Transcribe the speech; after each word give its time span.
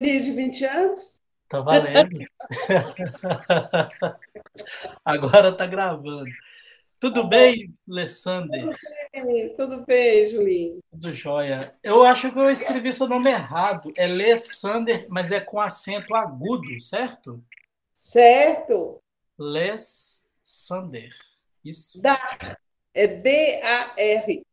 de 0.00 0.32
20 0.32 0.64
anos. 0.64 1.20
Tá 1.48 1.60
valendo. 1.60 2.24
Agora 5.04 5.52
tá 5.52 5.66
gravando. 5.66 6.30
Tudo 7.00 7.22
tá 7.22 7.28
bem, 7.28 7.74
Alessander? 7.88 8.62
Tudo 8.62 8.76
bem, 9.12 9.54
tudo 9.54 9.84
bem, 9.86 10.28
Julinho. 10.28 10.78
Tudo 10.90 11.14
jóia. 11.14 11.74
Eu 11.82 12.04
acho 12.04 12.32
que 12.32 12.38
eu 12.38 12.50
escrevi 12.50 12.92
seu 12.92 13.08
nome 13.08 13.30
errado. 13.30 13.92
É 13.96 14.04
Alessander, 14.04 15.06
mas 15.08 15.32
é 15.32 15.40
com 15.40 15.60
acento 15.60 16.14
agudo, 16.14 16.78
certo? 16.80 17.42
Certo. 17.94 19.00
Alessander. 19.38 21.14
Isso. 21.64 22.00
Da. 22.00 22.18
É 22.92 23.06
D-A-R. 23.06 24.44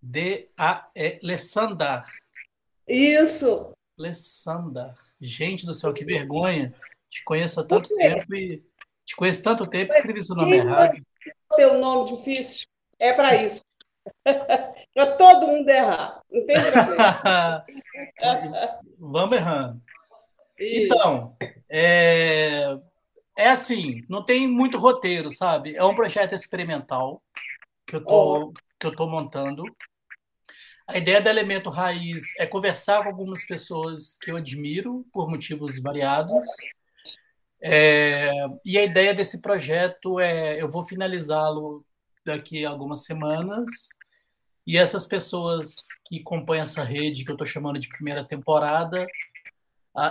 D-A-E. 0.00 1.20
Lessandar. 1.22 2.10
Isso. 2.88 3.74
Lessandar. 4.02 4.96
Gente 5.20 5.64
do 5.64 5.72
céu, 5.72 5.92
que 5.92 6.04
vergonha. 6.04 6.74
Te 7.08 7.22
conheço 7.24 7.60
há 7.60 7.64
tanto 7.64 7.94
tempo 7.96 8.34
e 8.34 8.62
te 9.04 9.14
conheço 9.14 9.42
tanto 9.42 9.66
tempo 9.66 9.92
e 9.92 9.96
escrevi 9.96 10.22
seu 10.22 10.34
nome 10.34 10.56
errado. 10.56 11.00
Teu 11.56 11.78
nome 11.78 12.16
difícil 12.16 12.66
é 12.98 13.12
para 13.12 13.36
isso. 13.36 13.60
para 14.94 15.16
todo 15.16 15.46
mundo 15.46 15.68
errar. 15.68 16.20
Não 16.30 16.44
tem 16.46 16.56
problema. 16.62 17.64
Vamos 18.98 19.36
errando. 19.36 19.82
Isso. 20.58 20.84
Então, 20.86 21.36
é, 21.68 22.76
é 23.36 23.48
assim, 23.48 24.04
não 24.08 24.24
tem 24.24 24.48
muito 24.48 24.78
roteiro, 24.78 25.30
sabe? 25.30 25.76
É 25.76 25.84
um 25.84 25.94
projeto 25.94 26.34
experimental 26.34 27.22
que 27.86 27.96
eu 27.96 28.04
tô, 28.04 28.38
oh. 28.38 28.52
que 28.78 28.86
eu 28.86 28.96
tô 28.96 29.06
montando. 29.06 29.64
A 30.86 30.98
ideia 30.98 31.20
do 31.20 31.28
elemento 31.28 31.70
raiz 31.70 32.22
é 32.38 32.46
conversar 32.46 33.02
com 33.02 33.08
algumas 33.08 33.46
pessoas 33.46 34.16
que 34.20 34.30
eu 34.30 34.36
admiro 34.36 35.06
por 35.12 35.28
motivos 35.28 35.80
variados. 35.80 36.48
É, 37.60 38.30
e 38.64 38.76
a 38.76 38.84
ideia 38.84 39.14
desse 39.14 39.40
projeto 39.40 40.18
é, 40.18 40.60
eu 40.60 40.68
vou 40.68 40.82
finalizá-lo 40.82 41.84
daqui 42.24 42.64
a 42.64 42.70
algumas 42.70 43.04
semanas. 43.04 43.70
E 44.66 44.78
essas 44.78 45.06
pessoas 45.06 45.86
que 46.06 46.20
compõem 46.20 46.60
essa 46.60 46.84
rede 46.84 47.24
que 47.24 47.30
eu 47.30 47.34
estou 47.34 47.46
chamando 47.46 47.78
de 47.78 47.88
primeira 47.88 48.24
temporada 48.24 49.06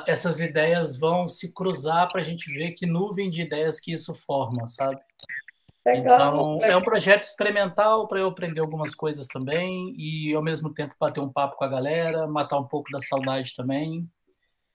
essas 0.05 0.39
ideias 0.39 0.97
vão 0.97 1.27
se 1.27 1.53
cruzar 1.53 2.11
para 2.11 2.21
a 2.21 2.23
gente 2.23 2.51
ver 2.53 2.71
que 2.71 2.85
nuvem 2.85 3.29
de 3.29 3.41
ideias 3.41 3.79
que 3.79 3.91
isso 3.91 4.13
forma, 4.13 4.67
sabe? 4.67 5.01
Legal, 5.85 6.15
então, 6.15 6.53
legal. 6.57 6.71
é 6.71 6.77
um 6.77 6.83
projeto 6.83 7.23
experimental 7.23 8.07
para 8.07 8.19
eu 8.19 8.27
aprender 8.27 8.61
algumas 8.61 8.93
coisas 8.93 9.25
também 9.25 9.95
e, 9.97 10.33
ao 10.33 10.43
mesmo 10.43 10.71
tempo, 10.73 10.95
bater 10.99 11.19
um 11.19 11.31
papo 11.31 11.57
com 11.57 11.63
a 11.63 11.67
galera, 11.67 12.27
matar 12.27 12.59
um 12.59 12.67
pouco 12.67 12.91
da 12.91 13.01
saudade 13.01 13.55
também. 13.55 14.07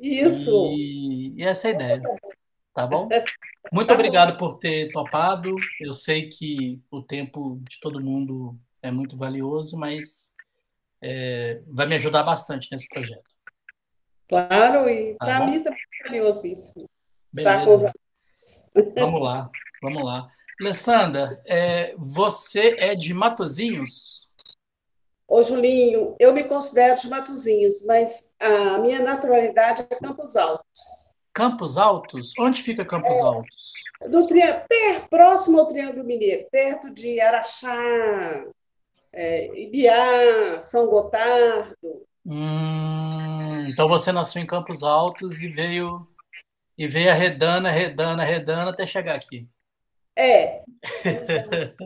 Isso! 0.00 0.72
E, 0.72 1.34
e 1.36 1.42
essa 1.44 1.68
é 1.68 1.70
a 1.70 1.74
ideia, 1.74 2.02
tá 2.74 2.86
bom? 2.86 3.08
Muito 3.72 3.92
obrigado 3.92 4.36
por 4.36 4.58
ter 4.58 4.90
topado. 4.92 5.54
Eu 5.80 5.92
sei 5.92 6.28
que 6.28 6.80
o 6.90 7.02
tempo 7.02 7.60
de 7.68 7.80
todo 7.80 8.00
mundo 8.00 8.56
é 8.80 8.92
muito 8.92 9.16
valioso, 9.16 9.76
mas 9.76 10.32
é, 11.02 11.60
vai 11.66 11.86
me 11.86 11.96
ajudar 11.96 12.22
bastante 12.22 12.68
nesse 12.70 12.88
projeto. 12.88 13.28
Claro, 14.28 14.88
e 14.88 15.16
tá 15.16 15.26
para 15.26 15.46
mim 15.46 15.62
também 15.62 15.80
é 16.00 16.08
valiosíssimo. 16.08 16.88
Amigos. 17.36 17.82
Vamos 18.96 19.20
lá, 19.20 19.50
vamos 19.82 20.04
lá. 20.04 20.30
Alessandra, 20.60 21.40
é, 21.46 21.94
você 21.98 22.76
é 22.78 22.94
de 22.94 23.12
Matozinhos? 23.12 24.26
Ô, 25.28 25.42
Julinho, 25.42 26.14
eu 26.18 26.32
me 26.32 26.44
considero 26.44 26.96
de 27.00 27.08
Matozinhos, 27.08 27.84
mas 27.84 28.34
a 28.40 28.78
minha 28.78 29.02
naturalidade 29.02 29.82
é 29.90 29.96
Campos 29.96 30.36
Altos. 30.36 31.14
Campos 31.34 31.76
Altos? 31.76 32.32
Onde 32.38 32.62
fica 32.62 32.84
Campos 32.84 33.16
é, 33.16 33.20
Altos? 33.20 33.72
Do 34.08 34.26
per, 34.26 35.08
próximo 35.10 35.60
ao 35.60 35.66
Triângulo 35.66 36.04
Mineiro, 36.04 36.46
perto 36.50 36.94
de 36.94 37.20
Araxá, 37.20 37.76
é, 39.12 39.60
Ibiá, 39.60 40.60
São 40.60 40.86
Gotardo. 40.86 42.06
Hum, 42.25 43.66
então 43.69 43.88
você 43.88 44.12
nasceu 44.12 44.41
em 44.41 44.47
Campos 44.47 44.82
Altos 44.82 45.42
e 45.42 45.48
veio 45.48 46.06
e 46.78 46.86
veio 46.86 47.10
arredando, 47.10 47.69
arredando, 47.69 48.22
arredando 48.22 48.70
até 48.70 48.86
chegar 48.86 49.16
aqui. 49.16 49.48
É. 50.16 50.65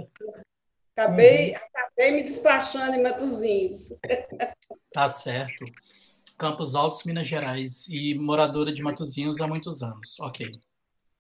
acabei, 0.97 1.51
uhum. 1.51 1.57
acabei 1.57 2.13
me 2.13 2.23
despachando 2.23 2.95
em 2.95 3.03
Matozinhos. 3.03 3.99
Tá 4.93 5.09
certo. 5.09 5.65
Campos 6.37 6.75
Altos, 6.75 7.05
Minas 7.05 7.29
Gerais, 7.29 7.87
e 7.89 8.13
moradora 8.17 8.73
de 8.73 8.83
Matozinhos 8.83 9.41
há 9.41 9.47
muitos 9.47 9.85
anos. 9.85 10.19
Ok. 10.19 10.51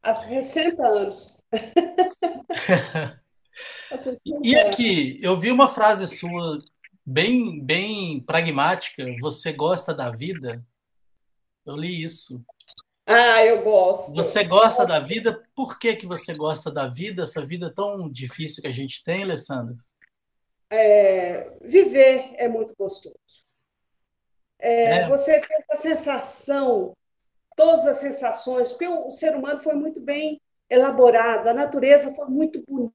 Há 0.03 0.12
60 0.12 0.84
anos. 0.84 1.44
e 4.43 4.56
aqui, 4.56 5.20
eu 5.22 5.38
vi 5.38 5.53
uma 5.53 5.69
frase 5.69 6.09
sua 6.09 6.59
bem, 7.06 7.62
bem 7.62 8.20
pragmática. 8.20 9.04
Você 9.20 9.53
gosta 9.53 9.94
da 9.94 10.10
vida? 10.10 10.66
Eu 11.65 11.76
li 11.76 12.03
isso. 12.03 12.44
Ah, 13.10 13.44
eu 13.44 13.62
gosto. 13.62 14.15
Você 14.15 14.44
gosta 14.44 14.87
da 14.87 15.00
vida? 15.00 15.43
Por 15.54 15.78
que, 15.78 15.97
que 15.97 16.06
você 16.06 16.34
gosta 16.34 16.71
da 16.71 16.87
vida? 16.87 17.22
Essa 17.22 17.44
vida 17.44 17.72
tão 17.75 18.09
difícil 18.10 18.62
que 18.62 18.69
a 18.69 18.72
gente 18.72 19.03
tem, 19.03 19.22
Alessandra? 19.22 19.76
É, 20.71 21.50
viver 21.62 22.34
é 22.37 22.49
muito 22.49 22.75
gostoso. 22.78 23.16
É, 24.59 24.99
é. 24.99 25.09
Você 25.09 25.41
tem 25.41 25.65
a 25.70 25.76
sensação, 25.76 26.97
todas 27.56 27.87
as 27.87 27.99
sensações, 27.99 28.72
porque 28.72 28.87
o, 28.87 29.10
ser 29.10 29.34
humano 29.37 29.59
foi 29.59 29.75
muito 29.75 30.00
bem 30.00 30.41
elaborado, 30.69 31.49
a 31.49 31.54
natureza 31.54 32.15
foi 32.15 32.26
muito 32.26 32.62
bonita, 32.66 32.94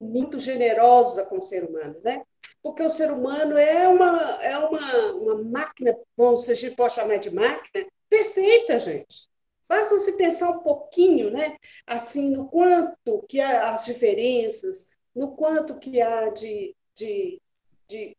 muito 0.00 0.40
generosa 0.40 1.26
com 1.26 1.38
o 1.38 1.42
ser 1.42 1.64
humano, 1.64 1.96
né? 2.02 2.22
porque 2.64 2.82
o 2.82 2.88
ser 2.88 3.12
humano 3.12 3.58
é 3.58 3.86
uma, 3.86 4.42
é 4.42 4.56
uma, 4.56 5.12
uma 5.12 5.44
máquina, 5.44 5.94
bom, 6.16 6.34
se 6.34 6.50
a 6.50 6.54
gente 6.54 6.74
pode 6.74 6.94
chamar 6.94 7.18
de 7.18 7.30
máquina, 7.34 7.86
perfeita, 8.08 8.78
gente. 8.78 9.28
Basta 9.74 9.98
se 9.98 10.16
pensar 10.16 10.50
um 10.50 10.60
pouquinho, 10.60 11.32
né? 11.32 11.56
Assim, 11.84 12.30
no 12.30 12.48
quanto 12.48 13.24
que 13.28 13.40
há 13.40 13.72
as 13.72 13.86
diferenças, 13.86 14.90
no 15.12 15.32
quanto 15.32 15.80
que 15.80 16.00
há 16.00 16.28
de, 16.28 16.76
de, 16.94 17.42
de 17.88 18.16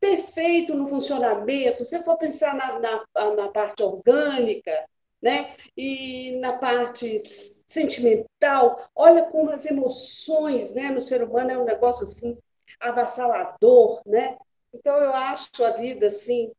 perfeito 0.00 0.74
no 0.74 0.88
funcionamento. 0.88 1.84
Se 1.84 2.02
for 2.02 2.16
pensar 2.16 2.54
na, 2.54 2.78
na, 2.78 3.34
na 3.36 3.48
parte 3.48 3.82
orgânica, 3.82 4.72
né? 5.20 5.54
E 5.76 6.38
na 6.40 6.56
parte 6.56 7.18
sentimental, 7.20 8.88
olha 8.96 9.24
como 9.24 9.50
as 9.50 9.66
emoções, 9.66 10.74
né, 10.74 10.90
no 10.90 11.02
ser 11.02 11.22
humano 11.22 11.50
é 11.50 11.58
um 11.58 11.66
negócio 11.66 12.04
assim 12.04 12.38
avassalador, 12.80 14.00
né? 14.06 14.38
Então 14.72 14.96
eu 14.96 15.12
acho 15.12 15.62
a 15.62 15.70
vida 15.72 16.06
assim, 16.06 16.50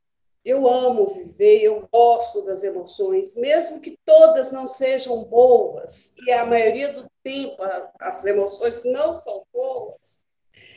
eu 0.44 0.68
amo 0.68 1.08
viver, 1.08 1.62
eu 1.62 1.88
gosto 1.92 2.44
das 2.44 2.64
emoções, 2.64 3.36
mesmo 3.36 3.82
que 3.82 3.98
todas 4.06 4.52
não 4.52 4.68
sejam 4.68 5.26
boas, 5.26 6.16
e 6.26 6.32
a 6.32 6.46
maioria 6.46 6.94
do 6.94 7.10
tempo 7.24 7.58
as 8.00 8.26
emoções 8.26 8.84
não 8.86 9.14
são 9.14 9.44
boas, 9.54 10.24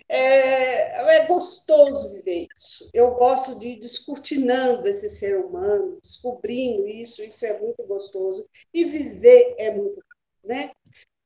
é, 0.08 1.16
é 1.16 1.26
gostoso 1.26 2.16
viver 2.16 2.46
isso. 2.54 2.90
Eu 2.92 3.14
gosto 3.14 3.58
de 3.58 3.68
ir 3.68 3.78
descortinando 3.78 4.86
esse 4.86 5.08
ser 5.08 5.38
humano, 5.38 5.98
descobrindo 6.02 6.86
isso, 6.86 7.22
isso 7.22 7.46
é 7.46 7.58
muito 7.58 7.82
gostoso. 7.84 8.46
E 8.74 8.84
viver 8.84 9.54
é 9.56 9.70
muito, 9.74 10.04
né? 10.44 10.70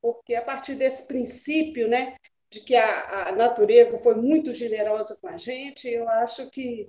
Porque 0.01 0.35
a 0.35 0.41
partir 0.41 0.75
desse 0.75 1.05
princípio, 1.07 1.87
né, 1.89 2.15
de 2.49 2.61
que 2.61 2.75
a, 2.75 3.27
a 3.27 3.35
natureza 3.35 3.97
foi 3.99 4.15
muito 4.15 4.53
generosa 4.53 5.17
com 5.19 5.27
a 5.27 5.35
gente, 5.35 5.89
eu 5.89 6.07
acho 6.07 6.49
que 6.49 6.87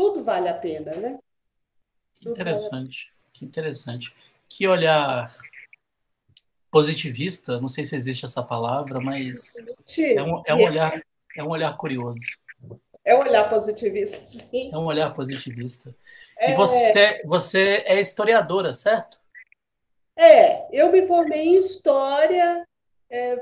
tudo 0.00 0.24
vale 0.24 0.48
a 0.48 0.54
pena, 0.54 0.92
né? 0.96 1.18
Que 2.14 2.30
interessante, 2.30 3.12
vale 3.12 3.30
que 3.34 3.44
interessante. 3.44 4.16
Que 4.48 4.66
olhar 4.66 5.30
positivista, 6.70 7.60
não 7.60 7.68
sei 7.68 7.84
se 7.84 7.94
existe 7.94 8.24
essa 8.24 8.42
palavra, 8.42 8.98
mas 8.98 9.52
é 9.98 10.22
um, 10.22 10.42
é 10.46 10.54
um 10.54 10.62
olhar 10.62 11.02
é 11.36 11.44
um 11.44 11.48
olhar 11.48 11.76
curioso. 11.76 12.18
É 13.04 13.14
um 13.14 13.20
olhar 13.20 13.48
positivista, 13.50 14.16
sim. 14.32 14.70
É 14.72 14.78
um 14.78 14.86
olhar 14.86 15.14
positivista. 15.14 15.94
É... 16.38 16.52
E 16.52 16.54
você, 16.54 17.22
você 17.26 17.84
é 17.86 18.00
historiadora, 18.00 18.72
certo? 18.72 19.20
É, 20.16 20.66
eu 20.72 20.90
me 20.90 21.06
formei 21.06 21.48
em 21.48 21.58
história 21.58 22.66
é, 23.10 23.36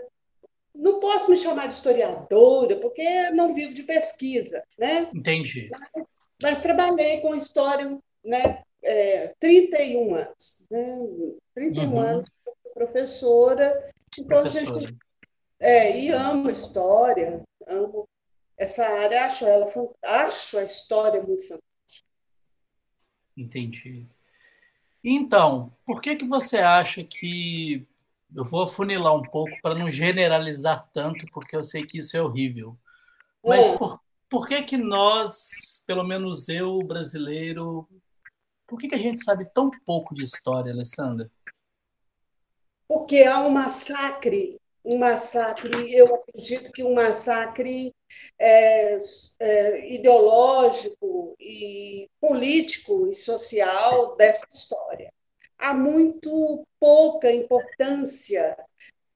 não 0.78 1.00
posso 1.00 1.30
me 1.30 1.36
chamar 1.36 1.66
de 1.66 1.74
historiadora, 1.74 2.76
porque 2.76 3.30
não 3.30 3.52
vivo 3.52 3.74
de 3.74 3.82
pesquisa, 3.82 4.62
né? 4.78 5.08
Entendi. 5.12 5.68
Mas, 5.70 6.04
mas 6.42 6.62
trabalhei 6.62 7.20
com 7.20 7.34
história, 7.34 7.98
né? 8.24 8.62
É, 8.82 9.34
31 9.40 10.14
anos, 10.14 10.66
né? 10.70 10.98
31 11.54 11.90
uhum. 11.90 12.00
anos 12.00 12.30
professora. 12.78 13.92
Então, 14.16 14.42
professora. 14.42 14.76
a 14.76 14.80
gente. 14.80 14.98
É, 15.60 15.98
e 15.98 16.10
amo 16.10 16.48
história, 16.48 17.42
amo 17.66 18.08
essa 18.56 18.86
área, 18.86 19.26
acho 19.26 19.44
ela 19.44 19.66
acho 20.02 20.58
a 20.58 20.62
história 20.62 21.20
muito 21.20 21.42
fantástica. 21.42 22.08
Entendi. 23.36 24.06
Então, 25.02 25.72
por 25.84 26.00
que, 26.00 26.16
que 26.16 26.24
você 26.24 26.58
acha 26.58 27.02
que. 27.02 27.86
Eu 28.34 28.44
vou 28.44 28.64
afunilar 28.64 29.14
um 29.14 29.22
pouco 29.22 29.50
para 29.62 29.74
não 29.74 29.90
generalizar 29.90 30.86
tanto, 30.92 31.24
porque 31.32 31.56
eu 31.56 31.64
sei 31.64 31.86
que 31.86 31.96
isso 31.98 32.14
é 32.14 32.22
horrível. 32.22 32.76
Mas 33.42 33.64
é. 33.64 33.78
por, 33.78 33.98
por 34.28 34.46
que, 34.46 34.62
que 34.62 34.76
nós, 34.76 35.82
pelo 35.86 36.04
menos 36.04 36.48
eu, 36.48 36.78
brasileiro, 36.80 37.88
por 38.66 38.78
que, 38.78 38.88
que 38.88 38.94
a 38.94 38.98
gente 38.98 39.24
sabe 39.24 39.46
tão 39.54 39.70
pouco 39.84 40.14
de 40.14 40.22
história, 40.22 40.72
Alessandra? 40.72 41.30
Porque 42.86 43.22
há 43.22 43.40
um 43.40 43.50
massacre, 43.50 44.60
um 44.84 44.98
massacre, 44.98 45.94
eu 45.94 46.14
acredito 46.14 46.72
que 46.72 46.82
um 46.82 46.94
massacre 46.94 47.94
é, 48.38 48.98
é, 49.40 49.94
ideológico 49.94 51.34
e 51.40 52.08
político 52.20 53.08
e 53.10 53.14
social 53.14 54.16
dessa 54.16 54.46
história. 54.50 55.12
Há 55.58 55.74
muito 55.74 56.66
pouca 56.78 57.30
importância 57.32 58.56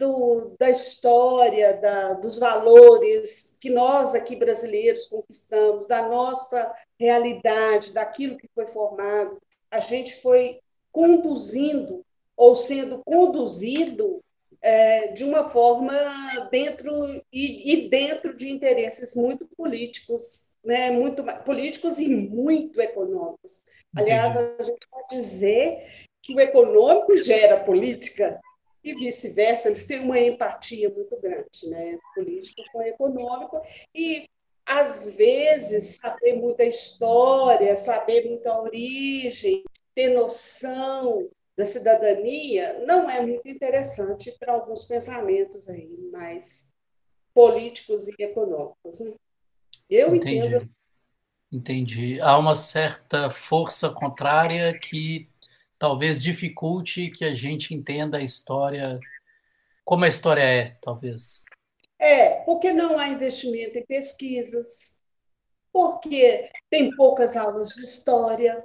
do, 0.02 0.56
da 0.58 0.68
história, 0.68 1.74
da, 1.74 2.14
dos 2.14 2.40
valores 2.40 3.56
que 3.60 3.70
nós 3.70 4.16
aqui 4.16 4.34
brasileiros 4.34 5.06
conquistamos, 5.06 5.86
da 5.86 6.08
nossa 6.08 6.74
realidade, 6.98 7.92
daquilo 7.92 8.36
que 8.36 8.48
foi 8.52 8.66
formado. 8.66 9.40
A 9.70 9.78
gente 9.78 10.20
foi 10.20 10.58
conduzindo 10.90 12.04
ou 12.36 12.56
sendo 12.56 13.00
conduzido 13.04 14.20
é, 14.60 15.08
de 15.08 15.22
uma 15.22 15.48
forma 15.48 15.94
dentro 16.50 16.90
e, 17.32 17.72
e, 17.72 17.88
dentro 17.88 18.36
de 18.36 18.50
interesses 18.50 19.14
muito 19.14 19.46
políticos, 19.56 20.56
né, 20.64 20.90
muito 20.90 21.24
políticos 21.44 22.00
e 22.00 22.08
muito 22.08 22.80
econômicos. 22.80 23.62
Aliás, 23.94 24.36
a 24.36 24.62
gente 24.62 24.86
pode 24.90 25.14
dizer 25.14 25.84
que 26.20 26.34
o 26.34 26.40
econômico 26.40 27.16
gera 27.16 27.60
política 27.60 28.40
e 28.84 28.94
vice-versa, 28.94 29.68
eles 29.68 29.86
têm 29.86 30.00
uma 30.00 30.18
empatia 30.18 30.90
muito 30.90 31.16
grande, 31.20 31.68
né, 31.68 31.98
político 32.14 32.62
com 32.72 32.82
econômico 32.82 33.60
e 33.94 34.28
às 34.64 35.16
vezes 35.16 35.98
saber 35.98 36.34
muita 36.34 36.64
história, 36.64 37.76
saber 37.76 38.28
muita 38.28 38.60
origem, 38.60 39.62
ter 39.94 40.14
noção 40.14 41.28
da 41.56 41.64
cidadania 41.64 42.84
não 42.86 43.08
é 43.10 43.24
muito 43.24 43.46
interessante 43.46 44.32
para 44.38 44.54
alguns 44.54 44.84
pensamentos 44.84 45.68
aí 45.68 45.90
mais 46.10 46.74
políticos 47.34 48.08
e 48.08 48.22
econômicos. 48.22 49.00
Né? 49.00 49.14
Eu 49.90 50.14
Entendi. 50.14 50.46
entendo. 50.46 50.70
Entendi. 51.52 52.20
Há 52.20 52.38
uma 52.38 52.54
certa 52.54 53.30
força 53.30 53.90
contrária 53.90 54.78
que 54.78 55.28
talvez 55.82 56.22
dificulte 56.22 57.10
que 57.10 57.24
a 57.24 57.34
gente 57.34 57.74
entenda 57.74 58.18
a 58.18 58.22
história 58.22 59.00
como 59.84 60.04
a 60.04 60.08
história 60.08 60.40
é, 60.40 60.76
talvez. 60.80 61.44
É, 61.98 62.36
porque 62.44 62.72
não 62.72 62.96
há 62.96 63.08
investimento 63.08 63.76
em 63.76 63.84
pesquisas, 63.84 65.00
porque 65.72 66.48
tem 66.70 66.94
poucas 66.94 67.36
aulas 67.36 67.70
de 67.70 67.84
história, 67.84 68.62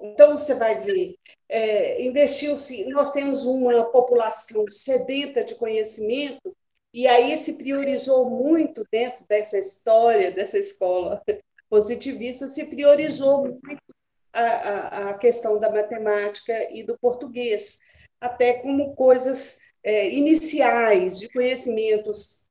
então, 0.00 0.34
você 0.34 0.54
vai 0.54 0.80
ver, 0.80 1.16
é, 1.50 2.02
investiu-se, 2.02 2.88
nós 2.88 3.12
temos 3.12 3.44
uma 3.44 3.84
população 3.84 4.64
sedenta 4.70 5.44
de 5.44 5.54
conhecimento, 5.56 6.56
e 6.94 7.06
aí 7.06 7.36
se 7.36 7.58
priorizou 7.58 8.30
muito 8.30 8.86
dentro 8.90 9.28
dessa 9.28 9.58
história, 9.58 10.32
dessa 10.32 10.58
escola 10.58 11.22
positivista, 11.68 12.48
se 12.48 12.70
priorizou 12.70 13.44
muito 13.44 13.81
a, 14.32 15.10
a, 15.10 15.14
questão 15.18 15.60
da 15.60 15.70
matemática 15.70 16.52
e 16.72 16.82
do 16.82 16.98
português, 16.98 17.80
até 18.20 18.54
como 18.54 18.94
coisas 18.94 19.72
é, 19.84 20.08
iniciais 20.08 21.18
de 21.18 21.30
conhecimentos 21.32 22.48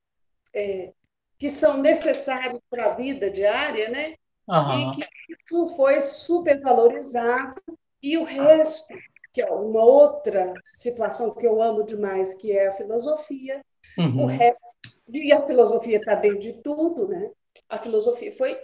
é, 0.54 0.92
que 1.38 1.50
são 1.50 1.78
necessários 1.78 2.60
para 2.70 2.92
a 2.92 2.94
vida 2.94 3.30
diária, 3.30 3.88
né? 3.88 4.14
Uhum. 4.48 4.92
E 4.92 4.96
que 4.96 5.06
isso 5.30 5.76
foi 5.76 6.00
supervalorizado, 6.00 7.60
e 8.02 8.18
o 8.18 8.24
resto, 8.24 8.94
que 9.32 9.40
é 9.40 9.50
uma 9.50 9.84
outra 9.84 10.52
situação 10.64 11.34
que 11.34 11.46
eu 11.46 11.62
amo 11.62 11.84
demais, 11.84 12.34
que 12.34 12.52
é 12.52 12.68
a 12.68 12.72
filosofia, 12.72 13.64
uhum. 13.98 14.24
o 14.24 14.26
resto, 14.26 14.60
e 15.08 15.32
a 15.32 15.46
filosofia 15.46 15.98
está 15.98 16.14
dentro 16.14 16.38
de 16.38 16.62
tudo, 16.62 17.08
né? 17.08 17.30
A 17.68 17.78
filosofia 17.78 18.32
foi 18.32 18.58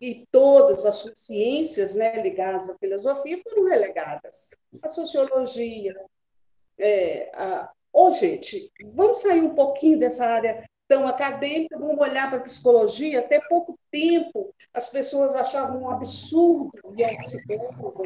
e 0.00 0.26
todas 0.30 0.84
as 0.84 0.96
suas 0.96 1.18
ciências 1.18 1.94
né, 1.94 2.20
ligadas 2.20 2.68
à 2.68 2.76
filosofia 2.78 3.40
foram 3.48 3.64
relegadas. 3.66 4.50
A 4.82 4.88
sociologia, 4.88 5.94
é, 6.78 7.30
a... 7.34 7.70
Oh, 7.92 8.10
gente, 8.10 8.70
vamos 8.92 9.20
sair 9.20 9.40
um 9.40 9.54
pouquinho 9.54 9.98
dessa 9.98 10.26
área 10.26 10.68
tão 10.88 11.06
acadêmica, 11.06 11.78
vamos 11.78 11.98
olhar 11.98 12.28
para 12.28 12.38
a 12.38 12.42
psicologia. 12.42 13.20
Até 13.20 13.40
pouco 13.48 13.78
tempo, 13.90 14.54
as 14.72 14.90
pessoas 14.90 15.34
achavam 15.34 15.82
um 15.82 15.90
absurdo 15.90 16.72
ir 16.96 17.04
ao 17.04 17.16
psicólogo, 17.18 18.02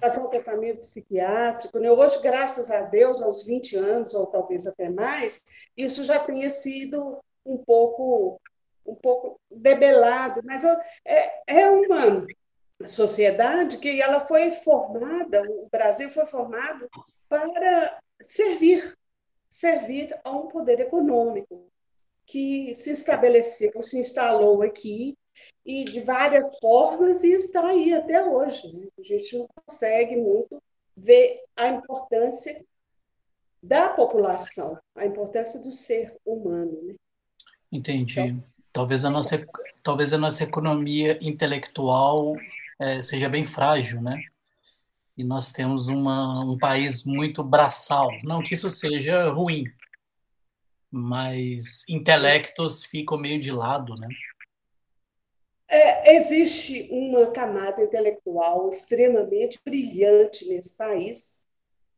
fazer 0.00 0.20
um 0.20 0.28
tratamento 0.28 0.80
psiquiátrico. 0.80 1.78
Né? 1.78 1.90
Hoje, 1.90 2.22
graças 2.22 2.70
a 2.70 2.82
Deus, 2.82 3.22
aos 3.22 3.46
20 3.46 3.76
anos, 3.76 4.14
ou 4.14 4.26
talvez 4.26 4.66
até 4.66 4.90
mais, 4.90 5.42
isso 5.76 6.04
já 6.04 6.18
tenha 6.18 6.50
sido 6.50 7.18
um 7.44 7.56
pouco 7.56 8.40
um 8.86 8.94
pouco 8.94 9.40
debelado, 9.50 10.40
mas 10.44 10.64
é, 11.04 11.42
é 11.46 11.70
uma 11.70 12.26
sociedade 12.86 13.78
que 13.78 14.00
ela 14.00 14.20
foi 14.20 14.50
formada, 14.50 15.42
o 15.42 15.68
Brasil 15.70 16.08
foi 16.10 16.26
formado 16.26 16.88
para 17.28 18.00
servir, 18.20 18.94
servir 19.48 20.18
a 20.24 20.30
um 20.30 20.48
poder 20.48 20.80
econômico 20.80 21.66
que 22.26 22.74
se 22.74 22.90
estabeleceu, 22.90 23.72
se 23.82 23.98
instalou 23.98 24.62
aqui 24.62 25.16
e 25.64 25.84
de 25.84 26.00
várias 26.00 26.44
formas 26.60 27.22
e 27.24 27.32
está 27.32 27.66
aí 27.66 27.92
até 27.92 28.24
hoje. 28.24 28.76
Né? 28.76 28.88
A 28.98 29.02
gente 29.02 29.36
não 29.36 29.48
consegue 29.54 30.16
muito 30.16 30.62
ver 30.96 31.42
a 31.56 31.68
importância 31.68 32.60
da 33.62 33.90
população, 33.90 34.78
a 34.94 35.06
importância 35.06 35.60
do 35.60 35.70
ser 35.70 36.16
humano. 36.24 36.82
Né? 36.82 36.94
Entendi. 37.70 38.20
Então, 38.20 38.44
talvez 38.72 39.04
a 39.04 39.10
nossa 39.10 39.44
talvez 39.82 40.12
a 40.12 40.18
nossa 40.18 40.44
economia 40.44 41.18
intelectual 41.20 42.36
é, 42.78 43.02
seja 43.02 43.28
bem 43.28 43.44
frágil, 43.44 44.00
né? 44.00 44.22
E 45.16 45.22
nós 45.22 45.52
temos 45.52 45.88
uma, 45.88 46.44
um 46.44 46.56
país 46.56 47.04
muito 47.04 47.44
braçal. 47.44 48.08
Não 48.24 48.42
que 48.42 48.54
isso 48.54 48.70
seja 48.70 49.28
ruim, 49.28 49.64
mas 50.90 51.86
intelectos 51.88 52.84
ficam 52.84 53.18
meio 53.18 53.40
de 53.40 53.50
lado, 53.50 53.94
né? 53.96 54.08
É, 55.68 56.16
existe 56.16 56.88
uma 56.90 57.30
camada 57.32 57.82
intelectual 57.82 58.68
extremamente 58.68 59.58
brilhante 59.64 60.46
nesse 60.48 60.76
país 60.76 61.46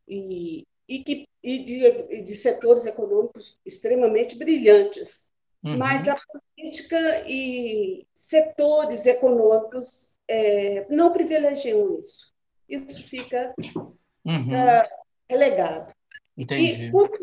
e, 0.07 0.65
e, 0.89 1.03
que, 1.03 1.27
e, 1.43 1.59
de, 1.59 2.23
de 2.23 2.37
setores 2.37 2.87
econômicos 2.87 3.59
extremamente 3.67 4.39
brilhantes, 4.39 5.33
uhum. 5.65 5.77
mas 5.77 6.09
a 6.09 6.17
política 6.65 7.25
e 7.27 8.07
setores 8.15 9.07
econômicos 9.07 10.19
é, 10.27 10.87
não 10.89 11.13
privilegiam 11.13 12.01
isso. 12.01 12.33
Isso 12.69 13.03
fica 13.03 13.55
uhum. 14.25 14.55
é, 14.55 14.89
relegado. 15.29 15.93
Entendi. 16.37 16.87
E 16.87 16.91
quando 16.91 17.19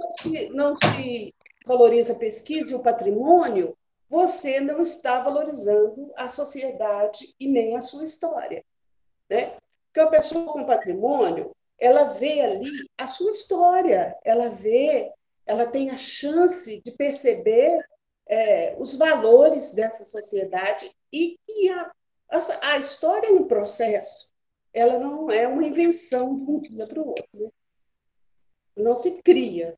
não 0.52 0.78
se 0.78 1.34
valoriza 1.66 2.14
a 2.14 2.20
pesquisa 2.20 2.72
e 2.72 2.76
o 2.76 2.84
patrimônio, 2.84 3.76
você 4.08 4.60
não 4.60 4.82
está 4.82 5.22
valorizando 5.22 6.12
a 6.16 6.30
sociedade 6.30 7.34
e 7.40 7.48
nem 7.48 7.76
a 7.76 7.82
sua 7.82 8.04
história. 8.04 8.64
Né? 9.30 9.56
Porque 9.88 10.02
uma 10.02 10.12
pessoa 10.12 10.54
com 10.54 10.66
patrimônio, 10.66 11.52
ela 11.80 12.04
vê 12.04 12.42
ali 12.42 12.70
a 12.98 13.08
sua 13.08 13.32
história, 13.32 14.16
ela 14.24 14.50
vê, 14.50 15.12
ela 15.46 15.66
tem 15.66 15.90
a 15.90 15.98
chance 15.98 16.82
de 16.86 16.92
perceber 16.92 17.84
é, 18.32 18.78
os 18.80 18.98
valores 18.98 19.74
dessa 19.74 20.06
sociedade 20.06 20.90
e 21.12 21.38
que 21.46 21.70
a, 21.70 21.92
a, 22.30 22.70
a, 22.72 22.78
história 22.78 23.28
é 23.28 23.32
um 23.32 23.46
processo, 23.46 24.32
ela 24.74 24.98
não 24.98 25.30
é 25.30 25.46
uma 25.46 25.68
invenção 25.68 26.38
de 26.38 26.50
um 26.50 26.62
dia 26.62 26.88
para 26.88 27.02
o 27.02 27.10
outro. 27.10 27.28
Né? 27.34 27.50
Não 28.78 28.96
se 28.96 29.22
cria, 29.22 29.78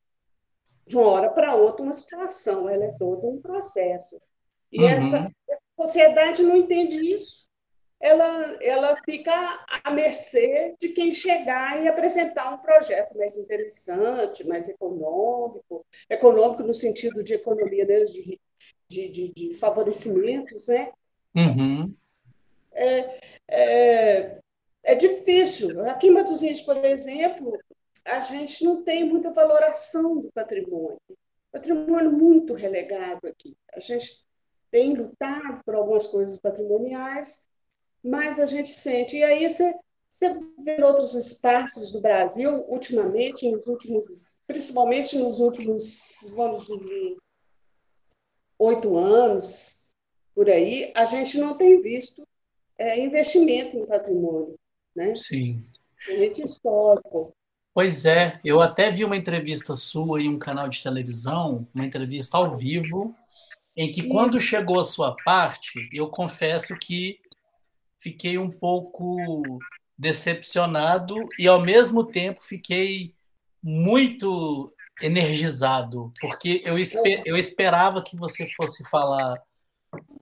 de 0.86 0.96
uma 0.96 1.08
hora 1.08 1.30
para 1.30 1.56
outra 1.56 1.82
uma 1.82 1.92
situação, 1.92 2.68
ela 2.68 2.84
é 2.84 2.92
todo 2.92 3.26
um 3.26 3.42
processo. 3.42 4.20
E 4.70 4.80
uhum. 4.80 4.88
essa 4.88 5.32
sociedade 5.76 6.44
não 6.44 6.54
entende 6.54 6.98
isso. 7.12 7.48
Ela, 8.04 8.58
ela 8.60 9.00
fica 9.02 9.32
à 9.82 9.90
mercê 9.90 10.74
de 10.78 10.90
quem 10.90 11.10
chegar 11.10 11.82
e 11.82 11.88
apresentar 11.88 12.52
um 12.52 12.58
projeto 12.58 13.16
mais 13.16 13.38
interessante, 13.38 14.46
mais 14.46 14.68
econômico, 14.68 15.86
econômico 16.10 16.62
no 16.64 16.74
sentido 16.74 17.24
de 17.24 17.32
economia 17.32 17.86
né, 17.86 18.04
de, 18.04 18.38
de, 18.86 19.08
de, 19.08 19.32
de 19.32 19.54
favorecimentos, 19.54 20.68
né? 20.68 20.92
Uhum. 21.34 21.94
É, 22.74 23.20
é, 23.48 24.38
é 24.82 24.94
difícil. 24.94 25.80
Aqui 25.88 26.08
em 26.08 26.10
Matosinhos, 26.10 26.60
por 26.60 26.76
exemplo, 26.84 27.58
a 28.04 28.20
gente 28.20 28.62
não 28.64 28.84
tem 28.84 29.04
muita 29.04 29.32
valoração 29.32 30.20
do 30.20 30.30
patrimônio. 30.30 31.00
Patrimônio 31.50 32.12
muito 32.12 32.52
relegado 32.52 33.26
aqui. 33.26 33.56
A 33.72 33.80
gente 33.80 34.26
tem 34.70 34.92
lutado 34.92 35.64
por 35.64 35.74
algumas 35.74 36.06
coisas 36.06 36.38
patrimoniais, 36.38 37.48
mas 38.04 38.38
a 38.38 38.46
gente 38.46 38.68
sente. 38.68 39.16
E 39.16 39.24
aí 39.24 39.48
você, 39.48 39.74
você 40.10 40.38
vê 40.62 40.82
outros 40.82 41.14
espaços 41.14 41.90
do 41.90 42.00
Brasil, 42.00 42.64
ultimamente, 42.68 43.50
nos 43.50 43.66
últimos, 43.66 44.40
principalmente 44.46 45.18
nos 45.18 45.40
últimos, 45.40 46.32
vamos 46.36 46.66
dizer, 46.66 47.16
oito 48.58 48.96
anos, 48.98 49.94
por 50.34 50.50
aí, 50.50 50.92
a 50.94 51.04
gente 51.06 51.38
não 51.38 51.56
tem 51.56 51.80
visto 51.80 52.26
é, 52.78 52.98
investimento 53.00 53.76
em 53.78 53.86
patrimônio. 53.86 54.54
Né? 54.94 55.14
Sim. 55.16 55.64
Investimento 56.02 56.42
histórico. 56.42 57.32
Pois 57.72 58.04
é, 58.04 58.38
eu 58.44 58.60
até 58.60 58.90
vi 58.90 59.04
uma 59.04 59.16
entrevista 59.16 59.74
sua 59.74 60.22
em 60.22 60.28
um 60.28 60.38
canal 60.38 60.68
de 60.68 60.82
televisão, 60.82 61.66
uma 61.74 61.84
entrevista 61.84 62.36
ao 62.36 62.56
vivo, 62.56 63.14
em 63.76 63.90
que 63.90 64.06
quando 64.06 64.40
chegou 64.40 64.78
a 64.78 64.84
sua 64.84 65.16
parte, 65.24 65.88
eu 65.92 66.08
confesso 66.08 66.76
que 66.78 67.18
fiquei 68.04 68.36
um 68.36 68.50
pouco 68.50 69.42
decepcionado 69.96 71.16
e 71.38 71.48
ao 71.48 71.58
mesmo 71.58 72.04
tempo 72.04 72.42
fiquei 72.42 73.14
muito 73.62 74.70
energizado, 75.00 76.12
porque 76.20 76.60
eu, 76.66 76.78
esper 76.78 77.22
eu 77.24 77.34
esperava 77.38 78.02
que 78.02 78.14
você 78.14 78.46
fosse 78.46 78.86
falar 78.90 79.40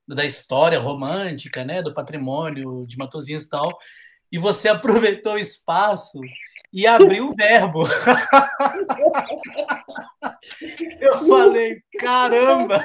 da 0.06 0.24
história 0.24 0.78
romântica, 0.78 1.64
né, 1.64 1.82
do 1.82 1.92
patrimônio 1.92 2.86
de 2.86 2.96
Matosinhos 2.96 3.44
e 3.44 3.50
tal, 3.50 3.76
e 4.30 4.38
você 4.38 4.68
aproveitou 4.70 5.32
o 5.32 5.38
espaço 5.38 6.20
e 6.72 6.86
abriu 6.86 7.30
o 7.30 7.34
verbo. 7.34 7.82
Eu 11.00 11.26
falei, 11.26 11.82
caramba! 11.98 12.80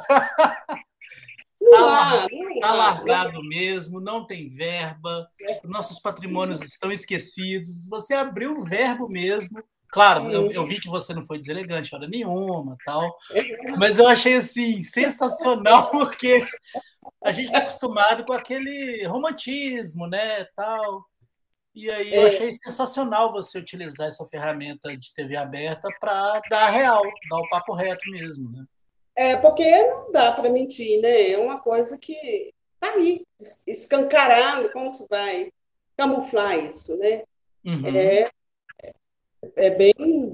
Tá, 1.69 2.27
tá 2.59 2.73
largado 2.73 3.43
mesmo, 3.43 3.99
não 3.99 4.25
tem 4.25 4.49
verba, 4.49 5.29
nossos 5.63 5.99
patrimônios 5.99 6.61
estão 6.61 6.91
esquecidos. 6.91 7.87
Você 7.87 8.13
abriu 8.13 8.57
o 8.57 8.63
verbo 8.63 9.07
mesmo. 9.07 9.63
Claro, 9.89 10.29
eu, 10.29 10.51
eu, 10.51 10.65
vi 10.65 10.81
que 10.81 10.89
você 10.89 11.13
não 11.13 11.25
foi 11.25 11.39
deselegante 11.39 11.95
hora 11.95 12.07
nenhuma, 12.07 12.75
tal, 12.85 13.17
mas 13.77 13.97
eu 13.97 14.07
achei 14.07 14.35
assim 14.35 14.81
sensacional 14.81 15.89
porque 15.91 16.45
a 17.23 17.31
gente 17.31 17.45
está 17.45 17.59
acostumado 17.59 18.25
com 18.25 18.33
aquele 18.33 19.05
romantismo, 19.07 20.05
né, 20.05 20.43
tal. 20.55 21.05
E 21.73 21.89
aí 21.89 22.13
eu 22.13 22.23
é. 22.23 22.29
achei 22.29 22.51
sensacional 22.51 23.31
você 23.31 23.59
utilizar 23.59 24.07
essa 24.07 24.25
ferramenta 24.25 24.97
de 24.97 25.13
TV 25.13 25.37
aberta 25.37 25.87
para 25.99 26.41
dar 26.49 26.69
real, 26.69 27.03
dar 27.29 27.37
o 27.37 27.49
papo 27.49 27.73
reto 27.73 28.09
mesmo, 28.11 28.51
né? 28.51 28.65
É, 29.17 29.35
porque 29.37 29.65
não 29.87 30.11
dá 30.11 30.31
para 30.31 30.47
mentir, 30.47 31.01
né? 31.01 31.31
É 31.31 31.37
uma 31.39 31.59
coisa 31.59 31.97
que 31.99 32.53
tá 32.79 32.93
aí, 32.93 33.25
escancarado, 33.65 34.71
como 34.71 34.91
se 34.91 35.07
vai 35.09 35.51
camuflar 35.97 36.55
isso, 36.55 36.95
né? 36.99 37.23
Uhum. 37.65 37.97
É, 37.97 38.29
é 39.55 39.69
bem, 39.71 40.33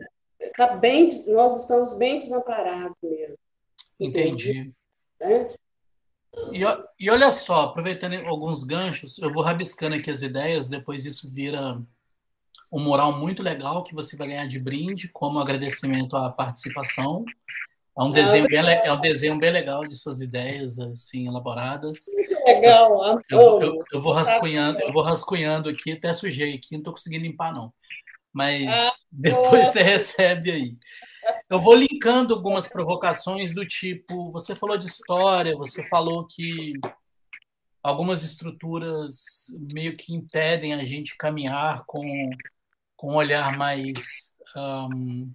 tá 0.57 0.75
bem, 0.75 1.09
nós 1.27 1.61
estamos 1.61 1.97
bem 1.97 2.19
desamparados 2.19 2.97
mesmo. 3.01 3.37
Entendi. 3.97 4.73
É? 5.21 5.55
E, 6.51 6.61
e 6.99 7.09
olha 7.09 7.31
só, 7.31 7.61
aproveitando 7.61 8.15
alguns 8.27 8.65
ganchos, 8.65 9.17
eu 9.17 9.31
vou 9.31 9.43
rabiscando 9.43 9.95
aqui 9.95 10.09
as 10.11 10.21
ideias, 10.21 10.67
depois 10.67 11.05
isso 11.05 11.31
vira 11.31 11.81
um 12.69 12.81
moral 12.81 13.17
muito 13.17 13.41
legal 13.41 13.81
que 13.81 13.95
você 13.95 14.17
vai 14.17 14.27
ganhar 14.27 14.47
de 14.47 14.59
brinde, 14.59 15.07
como 15.07 15.39
agradecimento 15.39 16.17
à 16.17 16.29
participação. 16.29 17.23
É 17.95 18.03
um 18.03 18.09
desenho 18.09 18.47
bem, 18.47 18.59
é 18.59 18.91
um 18.91 18.99
desenho 18.99 19.37
bem 19.37 19.51
legal 19.51 19.85
de 19.85 19.95
suas 19.95 20.19
ideias 20.19 20.79
assim 20.79 21.27
elaboradas. 21.27 22.05
Legal, 22.45 23.21
eu, 23.29 23.39
eu, 23.39 23.61
eu, 23.61 23.83
eu 23.93 24.01
vou 24.01 24.13
rascunhando, 24.13 24.79
eu 24.79 24.91
vou 24.91 25.03
rascunhando 25.03 25.69
aqui, 25.69 25.91
até 25.91 26.11
sujei 26.11 26.55
aqui, 26.55 26.71
não 26.71 26.79
estou 26.79 26.93
conseguindo 26.93 27.23
limpar 27.23 27.53
não. 27.53 27.71
Mas 28.33 28.67
ah, 28.67 28.91
depois 29.11 29.69
você 29.69 29.83
recebe 29.83 30.51
aí. 30.51 30.77
Eu 31.47 31.61
vou 31.61 31.75
linkando 31.75 32.33
algumas 32.33 32.67
provocações 32.67 33.53
do 33.53 33.65
tipo: 33.65 34.31
você 34.31 34.55
falou 34.55 34.77
de 34.77 34.87
história, 34.87 35.55
você 35.55 35.83
falou 35.87 36.25
que 36.25 36.73
algumas 37.83 38.23
estruturas 38.23 39.45
meio 39.59 39.95
que 39.95 40.15
impedem 40.15 40.73
a 40.73 40.83
gente 40.83 41.15
caminhar 41.15 41.83
com, 41.85 42.01
com 42.95 43.11
um 43.11 43.15
olhar 43.15 43.55
mais 43.55 44.39
um, 44.55 45.31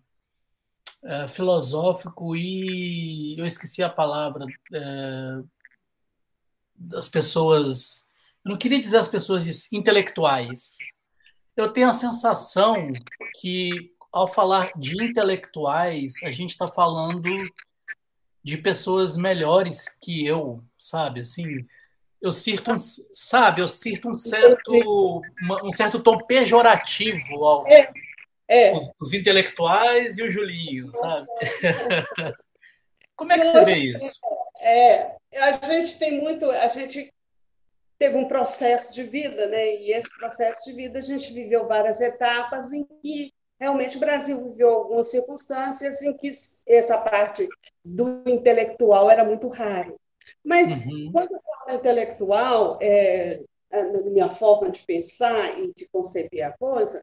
é, 1.04 1.28
filosófico 1.28 2.36
e 2.36 3.38
eu 3.38 3.46
esqueci 3.46 3.82
a 3.82 3.88
palavra 3.88 4.46
é, 4.72 5.42
das 6.74 7.08
pessoas. 7.08 8.08
Eu 8.44 8.52
não 8.52 8.58
queria 8.58 8.80
dizer 8.80 8.98
as 8.98 9.08
pessoas 9.08 9.72
intelectuais. 9.72 10.76
Eu 11.56 11.72
tenho 11.72 11.88
a 11.88 11.92
sensação 11.92 12.92
que 13.40 13.92
ao 14.12 14.26
falar 14.26 14.72
de 14.76 15.02
intelectuais, 15.02 16.14
a 16.24 16.30
gente 16.30 16.50
está 16.50 16.68
falando 16.68 17.28
de 18.42 18.56
pessoas 18.56 19.16
melhores 19.16 19.88
que 20.00 20.26
eu, 20.26 20.62
sabe? 20.78 21.20
Assim, 21.20 21.66
eu 22.20 22.32
sinto, 22.32 22.72
um, 22.72 22.76
sabe, 22.78 23.60
eu 23.60 23.68
sinto 23.68 24.08
um 24.08 24.14
certo, 24.14 25.22
um 25.62 25.70
certo 25.70 26.00
tom 26.00 26.18
pejorativo 26.18 27.44
ao, 27.44 27.64
é, 28.48 28.68
é. 28.68 28.74
Os, 28.74 28.90
os, 29.00 29.12
intelectuais 29.12 30.18
e 30.18 30.22
o 30.22 30.30
Julinho, 30.30 30.90
sabe? 30.94 31.28
Como 33.14 33.32
é 33.32 33.38
que 33.38 33.44
você 33.44 33.64
vê 33.64 33.78
isso? 33.78 34.20
É, 34.60 35.16
a 35.42 35.52
gente 35.52 35.98
tem 35.98 36.20
muito, 36.20 36.50
a 36.50 36.68
gente 36.68 37.12
teve 37.98 38.16
um 38.16 38.28
processo 38.28 38.94
de 38.94 39.02
vida, 39.02 39.46
né? 39.48 39.74
E 39.76 39.92
esse 39.92 40.16
processo 40.16 40.70
de 40.70 40.76
vida 40.76 40.98
a 40.98 41.02
gente 41.02 41.32
viveu 41.32 41.66
várias 41.66 42.00
etapas 42.00 42.72
em 42.72 42.84
que 43.02 43.32
realmente 43.60 43.96
o 43.96 44.00
Brasil 44.00 44.48
viveu 44.50 44.70
algumas 44.70 45.08
circunstâncias 45.10 46.00
em 46.02 46.16
que 46.16 46.30
essa 46.68 46.98
parte 46.98 47.48
do 47.84 48.22
intelectual 48.26 49.10
era 49.10 49.24
muito 49.24 49.48
raro. 49.48 49.98
Mas 50.44 50.86
uhum. 50.86 51.10
quando 51.12 51.32
eu 51.32 51.40
falo 51.42 51.78
intelectual, 51.78 52.78
é, 52.80 53.40
na 53.70 54.00
minha 54.02 54.30
forma 54.30 54.70
de 54.70 54.82
pensar 54.86 55.58
e 55.58 55.72
de 55.74 55.88
conceber 55.90 56.46
a 56.46 56.52
coisa, 56.52 57.02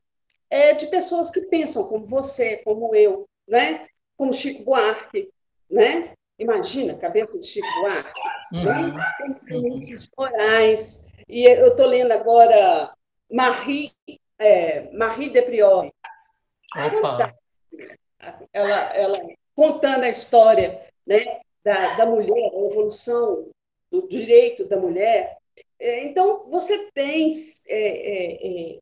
é 0.55 0.74
de 0.74 0.88
pessoas 0.88 1.31
que 1.31 1.45
pensam 1.47 1.88
como 1.89 2.07
você, 2.07 2.57
como 2.63 2.95
eu, 2.95 3.27
né? 3.47 3.88
como 4.17 4.33
Chico 4.33 4.63
Buarque. 4.63 5.29
Né? 5.69 6.13
Imagina 6.39 6.93
a 6.93 6.97
cabeça 6.97 7.38
de 7.38 7.45
Chico 7.45 7.67
Buarque. 7.81 8.21
Uhum. 8.53 8.63
Né? 8.63 9.05
Moraes. 10.17 11.13
E 11.27 11.45
eu 11.45 11.67
estou 11.67 11.88
lendo 11.88 12.12
agora 12.12 12.93
Marie, 13.31 13.91
é, 14.39 14.91
Marie 14.91 15.29
de 15.29 15.41
Priori, 15.41 15.91
Opa. 16.75 17.33
Ela, 18.51 18.95
ela 18.95 19.21
contando 19.55 20.03
a 20.03 20.09
história 20.09 20.81
né, 21.07 21.19
da, 21.63 21.95
da 21.95 22.05
mulher, 22.05 22.51
a 22.53 22.65
evolução 22.65 23.47
do 23.89 24.07
direito 24.07 24.67
da 24.67 24.77
mulher. 24.77 25.38
É, 25.79 26.05
então, 26.05 26.50
você 26.50 26.91
tem. 26.91 27.31
É, 27.69 27.77
é, 27.77 28.74
é, 28.74 28.79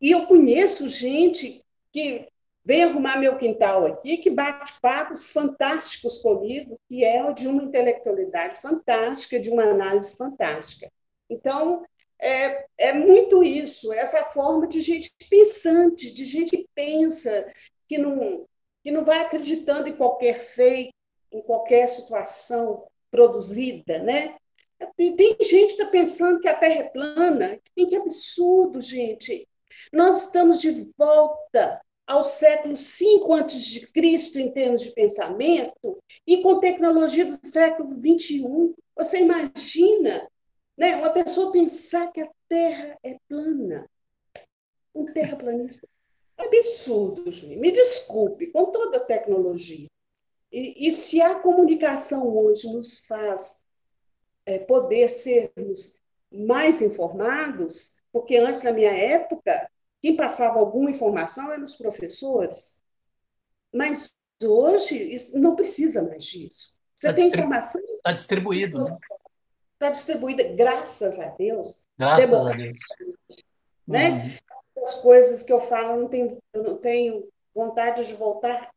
e 0.00 0.10
eu 0.10 0.26
conheço 0.26 0.88
gente 0.88 1.62
que 1.92 2.26
vem 2.64 2.84
arrumar 2.84 3.18
meu 3.18 3.36
quintal 3.36 3.86
aqui, 3.86 4.16
que 4.16 4.30
bate 4.30 4.80
papos 4.80 5.30
fantásticos 5.30 6.18
comigo, 6.18 6.78
que 6.88 7.04
é 7.04 7.30
de 7.32 7.46
uma 7.46 7.62
intelectualidade 7.62 8.60
fantástica, 8.60 9.38
de 9.38 9.50
uma 9.50 9.64
análise 9.64 10.16
fantástica. 10.16 10.90
Então, 11.28 11.84
é, 12.18 12.66
é 12.78 12.92
muito 12.94 13.44
isso, 13.44 13.92
essa 13.92 14.24
forma 14.32 14.66
de 14.66 14.80
gente 14.80 15.12
pensante, 15.28 16.14
de 16.14 16.24
gente 16.24 16.56
que 16.56 16.68
pensa, 16.74 17.52
que 17.86 17.98
não, 17.98 18.46
que 18.82 18.90
não 18.90 19.04
vai 19.04 19.20
acreditando 19.20 19.88
em 19.88 19.96
qualquer 19.96 20.38
feito, 20.38 20.92
em 21.30 21.42
qualquer 21.42 21.86
situação 21.86 22.86
produzida, 23.10 23.98
né? 23.98 24.36
Tem, 24.96 25.16
tem 25.16 25.36
gente 25.40 25.66
que 25.66 25.82
está 25.82 25.86
pensando 25.86 26.40
que 26.40 26.48
a 26.48 26.56
Terra 26.56 26.80
é 26.80 26.88
plana. 26.88 27.58
Que 27.74 27.96
absurdo, 27.96 28.80
gente. 28.80 29.46
Nós 29.92 30.26
estamos 30.26 30.60
de 30.60 30.92
volta 30.96 31.80
ao 32.06 32.22
século 32.22 32.74
V 32.74 33.86
Cristo 33.92 34.38
em 34.38 34.52
termos 34.52 34.82
de 34.82 34.92
pensamento 34.92 35.98
e 36.26 36.42
com 36.42 36.60
tecnologia 36.60 37.24
do 37.24 37.38
século 37.46 37.90
XXI. 37.90 38.74
Você 38.96 39.20
imagina 39.20 40.28
né? 40.76 40.96
Uma 40.96 41.10
pessoa 41.10 41.52
pensar 41.52 42.10
que 42.12 42.20
a 42.20 42.30
Terra 42.48 42.98
é 43.02 43.16
plana. 43.28 43.88
Um 44.94 45.06
terraplanista. 45.06 45.88
Absurdo, 46.36 47.30
Juninho. 47.30 47.60
Me 47.60 47.72
desculpe, 47.72 48.48
com 48.48 48.66
toda 48.66 48.98
a 48.98 49.04
tecnologia. 49.04 49.88
E, 50.52 50.88
e 50.88 50.92
se 50.92 51.20
a 51.20 51.40
comunicação 51.40 52.36
hoje 52.36 52.72
nos 52.72 53.06
faz 53.06 53.64
é, 54.46 54.58
poder 54.58 55.08
sermos 55.08 56.00
mais 56.34 56.82
informados, 56.82 58.02
porque 58.12 58.36
antes, 58.36 58.62
na 58.62 58.72
minha 58.72 58.92
época, 58.92 59.70
quem 60.02 60.16
passava 60.16 60.58
alguma 60.58 60.90
informação 60.90 61.52
eram 61.52 61.64
os 61.64 61.76
professores. 61.76 62.82
Mas 63.72 64.12
hoje 64.42 65.16
não 65.34 65.54
precisa 65.56 66.02
mais 66.02 66.24
disso. 66.24 66.80
Você 66.94 67.08
tá 67.08 67.14
tem 67.14 67.28
informação. 67.28 67.80
Está 67.96 68.12
distribuído, 68.12 68.84
né? 68.84 68.98
Está 69.74 69.90
distribuída, 69.90 70.44
graças 70.54 71.18
a 71.18 71.30
Deus. 71.30 71.86
Graças 71.98 72.32
a 72.32 72.52
Deus. 72.52 72.78
Né? 73.86 74.10
Uhum. 74.10 74.82
As 74.82 74.94
coisas 75.02 75.42
que 75.42 75.52
eu 75.52 75.60
falo, 75.60 76.02
não 76.02 76.08
tenho, 76.08 76.38
eu 76.52 76.62
não 76.62 76.76
tenho 76.76 77.28
vontade 77.54 78.06
de 78.06 78.14
voltar 78.14 78.70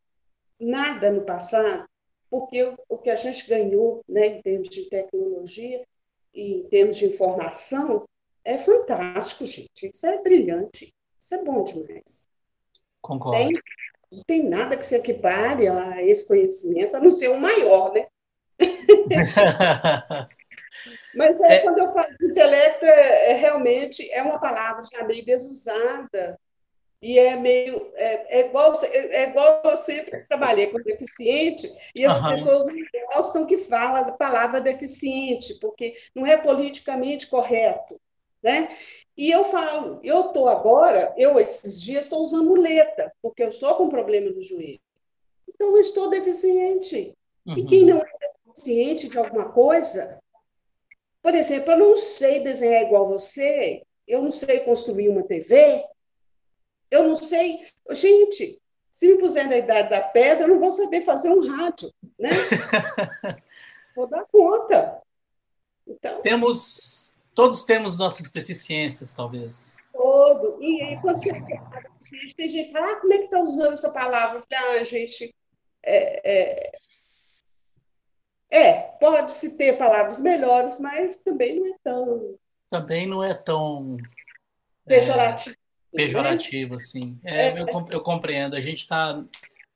nada 0.60 1.12
no 1.12 1.22
passado, 1.22 1.88
porque 2.30 2.74
o, 2.90 2.98
que 2.98 3.10
a 3.10 3.16
gente 3.16 3.48
ganhou 3.48 4.04
né, 4.08 4.28
em 4.28 4.42
termos 4.42 4.70
de 4.70 4.90
tecnologia 4.90 5.86
em 6.38 6.64
termos 6.70 6.98
de 6.98 7.06
informação 7.06 8.06
é 8.46 8.58
fantástico, 8.58 9.46
gente. 9.46 9.92
Isso 9.94 10.06
é 10.06 10.22
brilhante. 10.22 10.94
Isso 11.20 11.36
é 11.36 11.44
bom 11.44 11.64
demais. 11.64 12.28
Concordo. 13.02 13.38
Tem, 13.38 13.62
não 14.12 14.24
tem 14.26 14.48
nada 14.48 14.78
que 14.78 14.86
se 14.86 14.96
equipare 14.96 15.68
a 15.68 16.04
esse 16.04 16.28
conhecimento, 16.28 16.96
a 16.96 17.00
não 17.00 17.12
ser 17.12 17.30
o 17.30 17.40
maior, 17.40 17.94
né? 17.94 18.08
Mas 21.16 21.40
é, 21.42 21.56
é, 21.56 21.60
quando 21.62 21.80
eu 21.80 21.90
falo 21.90 22.16
de 22.18 22.26
intelecto, 22.28 22.86
é, 22.86 23.32
é, 23.32 23.34
realmente 23.34 24.10
é 24.12 24.22
uma 24.22 24.40
palavra 24.40 24.84
já 24.84 25.04
meio 25.04 25.26
desusada 25.26 26.40
e 27.02 27.20
é 27.20 27.36
meio 27.36 27.92
é, 27.96 28.40
é 28.40 28.46
igual 28.48 28.74
é, 28.74 28.98
é, 28.98 29.30
igual 29.30 29.62
eu 29.64 29.78
sempre 29.78 30.26
trabalhei 30.28 30.68
com 30.68 30.82
deficiente 30.82 31.68
e 31.94 32.06
as 32.06 32.22
uhum. 32.22 32.30
pessoas 32.30 32.64
não 32.64 32.74
gostam 33.14 33.46
que 33.46 33.58
fala 33.58 34.00
a 34.00 34.12
palavra 34.12 34.60
deficiente 34.60 35.60
porque 35.60 35.96
não 36.16 36.26
é 36.26 36.38
politicamente 36.38 37.28
correto, 37.28 38.00
né? 38.42 38.70
E 39.16 39.32
eu 39.32 39.44
falo, 39.44 40.00
eu 40.04 40.28
estou 40.28 40.48
agora, 40.48 41.14
eu 41.18 41.40
esses 41.40 41.82
dias 41.82 42.06
estou 42.06 42.22
usando 42.22 42.50
muleta 42.50 43.12
porque 43.22 43.44
eu 43.44 43.50
estou 43.50 43.76
com 43.76 43.90
problema 43.90 44.30
no 44.32 44.42
joelho, 44.42 44.80
então 45.48 45.76
eu 45.76 45.82
estou 45.82 46.10
deficiente. 46.10 47.16
Uhum. 47.46 47.58
E 47.58 47.66
quem 47.66 47.86
não 47.86 48.00
é 48.00 48.08
deficiente 48.48 49.10
de 49.10 49.18
alguma 49.18 49.50
coisa, 49.52 50.20
por 51.22 51.34
exemplo, 51.36 51.72
eu 51.72 51.78
não 51.78 51.98
sei 51.98 52.40
desenhar 52.40 52.84
igual 52.84 53.08
você, 53.08 53.84
eu 54.08 54.22
não 54.22 54.32
sei 54.32 54.62
construir 54.62 55.10
uma 55.10 55.24
TV, 55.24 55.84
eu 56.90 57.08
não 57.08 57.16
sei. 57.16 57.60
Gente, 57.92 58.62
se 58.92 59.08
me 59.08 59.20
puser 59.20 59.48
na 59.48 59.58
idade 59.58 59.90
da 59.90 60.02
pedra, 60.02 60.46
eu 60.46 60.48
não 60.48 60.60
vou 60.60 60.72
saber 60.72 61.02
fazer 61.02 61.30
um 61.30 61.48
rádio, 61.48 61.92
né? 62.18 62.30
vou 63.96 64.08
dar 64.08 64.26
conta. 64.26 65.02
Então, 65.86 66.22
temos, 66.22 67.16
todos 67.36 67.64
temos 67.64 67.98
nossas 67.98 68.32
deficiências, 68.32 69.14
talvez. 69.14 69.76
Todo. 69.94 70.62
E 70.62 70.82
aí, 70.82 71.02
quando 71.02 71.18
você 71.18 71.30
tem 72.36 72.50
gente 72.50 72.68
que 72.68 72.72
fala, 72.72 72.92
ah, 72.92 73.00
como 73.00 73.14
é 73.14 73.18
que 73.20 73.26
está 73.26 73.40
usando 73.40 73.74
essa 73.74 73.94
palavra? 73.94 74.44
Ah, 74.52 74.84
gente, 74.84 75.34
é, 75.84 76.32
é, 76.32 76.72
é 78.50 78.82
pode-se 79.00 79.58
ter 79.58 79.78
palavras 79.78 80.22
melhores, 80.22 80.80
mas 80.80 81.24
também 81.24 81.60
não 81.60 81.68
é 81.68 81.78
tão. 81.84 82.36
Também 82.70 83.08
não 83.08 83.24
é 83.24 83.34
tão. 83.34 83.98
Pejorativo. 84.86 85.56
É 85.56 85.67
pejorativo, 85.98 86.76
assim. 86.76 87.20
É, 87.24 87.48
é, 87.48 87.60
eu, 87.60 87.88
eu 87.92 88.02
compreendo. 88.02 88.56
A 88.56 88.62
gente 88.62 88.82
está 88.82 89.24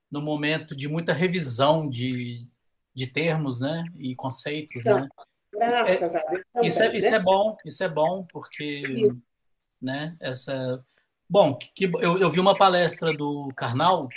no 0.10 0.22
momento 0.22 0.76
de 0.76 0.88
muita 0.88 1.14
revisão 1.14 1.90
de, 1.90 2.46
de 2.94 3.08
termos, 3.08 3.62
né? 3.62 3.84
E 3.98 4.16
conceitos, 4.16 4.86
então, 4.86 5.02
né? 5.02 5.10
Graças 5.54 6.16
é, 6.16 6.20
a 6.20 6.30
Deus. 6.30 6.44
Também, 6.54 6.70
isso, 6.70 6.84
é, 6.84 6.90
né? 6.90 6.98
isso 6.98 7.16
é 7.16 7.20
bom, 7.20 7.58
isso 7.66 7.84
é 7.84 7.90
bom, 7.90 8.26
porque, 8.32 8.84
Sim. 8.86 9.22
né? 9.82 10.16
Essa... 10.20 10.84
Bom, 11.30 11.56
que, 11.56 11.86
eu, 12.00 12.18
eu 12.18 12.30
vi 12.30 12.40
uma 12.40 12.58
palestra 12.58 13.14
do 13.14 13.52
Karnal, 13.56 14.10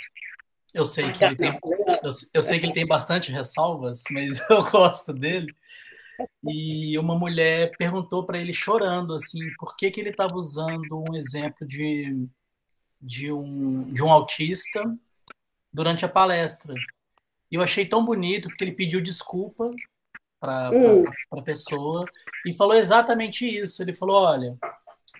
eu 0.73 0.85
sei 0.85 1.11
que 1.11 1.23
ele 1.23 1.35
tem, 1.37 1.59
eu, 2.03 2.09
eu 2.33 2.41
sei 2.41 2.59
que 2.59 2.65
ele 2.65 2.73
tem 2.73 2.85
bastante 2.85 3.31
ressalvas, 3.31 4.03
mas 4.11 4.39
eu 4.49 4.69
gosto 4.69 5.13
dele. 5.13 5.53
E 6.47 6.97
uma 6.97 7.17
mulher 7.17 7.71
perguntou 7.77 8.25
para 8.25 8.37
ele 8.37 8.53
chorando 8.53 9.13
assim, 9.13 9.39
por 9.57 9.75
que, 9.75 9.91
que 9.91 9.99
ele 9.99 10.09
estava 10.09 10.33
usando 10.35 11.03
um 11.09 11.15
exemplo 11.15 11.65
de, 11.65 12.27
de, 13.01 13.31
um, 13.31 13.83
de 13.91 14.03
um 14.03 14.11
autista 14.11 14.83
durante 15.75 16.05
a 16.05 16.09
palestra. 16.09 16.73
E 17.51 17.55
eu 17.55 17.61
achei 17.61 17.85
tão 17.85 18.03
bonito 18.03 18.47
porque 18.47 18.63
ele 18.63 18.71
pediu 18.71 19.01
desculpa 19.01 19.69
para 20.39 20.71
hum. 20.71 21.03
a 21.31 21.41
pessoa 21.41 22.05
e 22.45 22.53
falou 22.53 22.75
exatamente 22.75 23.45
isso. 23.45 23.81
Ele 23.81 23.93
falou: 23.93 24.23
Olha, 24.23 24.57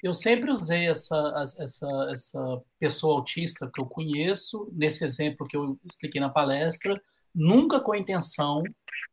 eu 0.02 0.14
sempre 0.14 0.52
usei 0.52 0.88
essa, 0.88 1.46
essa, 1.60 2.10
essa 2.12 2.62
pessoa 2.80 3.16
autista 3.16 3.70
que 3.74 3.82
eu 3.82 3.86
conheço, 3.86 4.70
nesse 4.72 5.04
exemplo 5.04 5.48
que 5.48 5.58
eu 5.58 5.78
expliquei 5.86 6.22
na 6.22 6.30
palestra, 6.30 7.00
nunca 7.34 7.80
com 7.80 7.92
a 7.92 7.98
intenção 7.98 8.64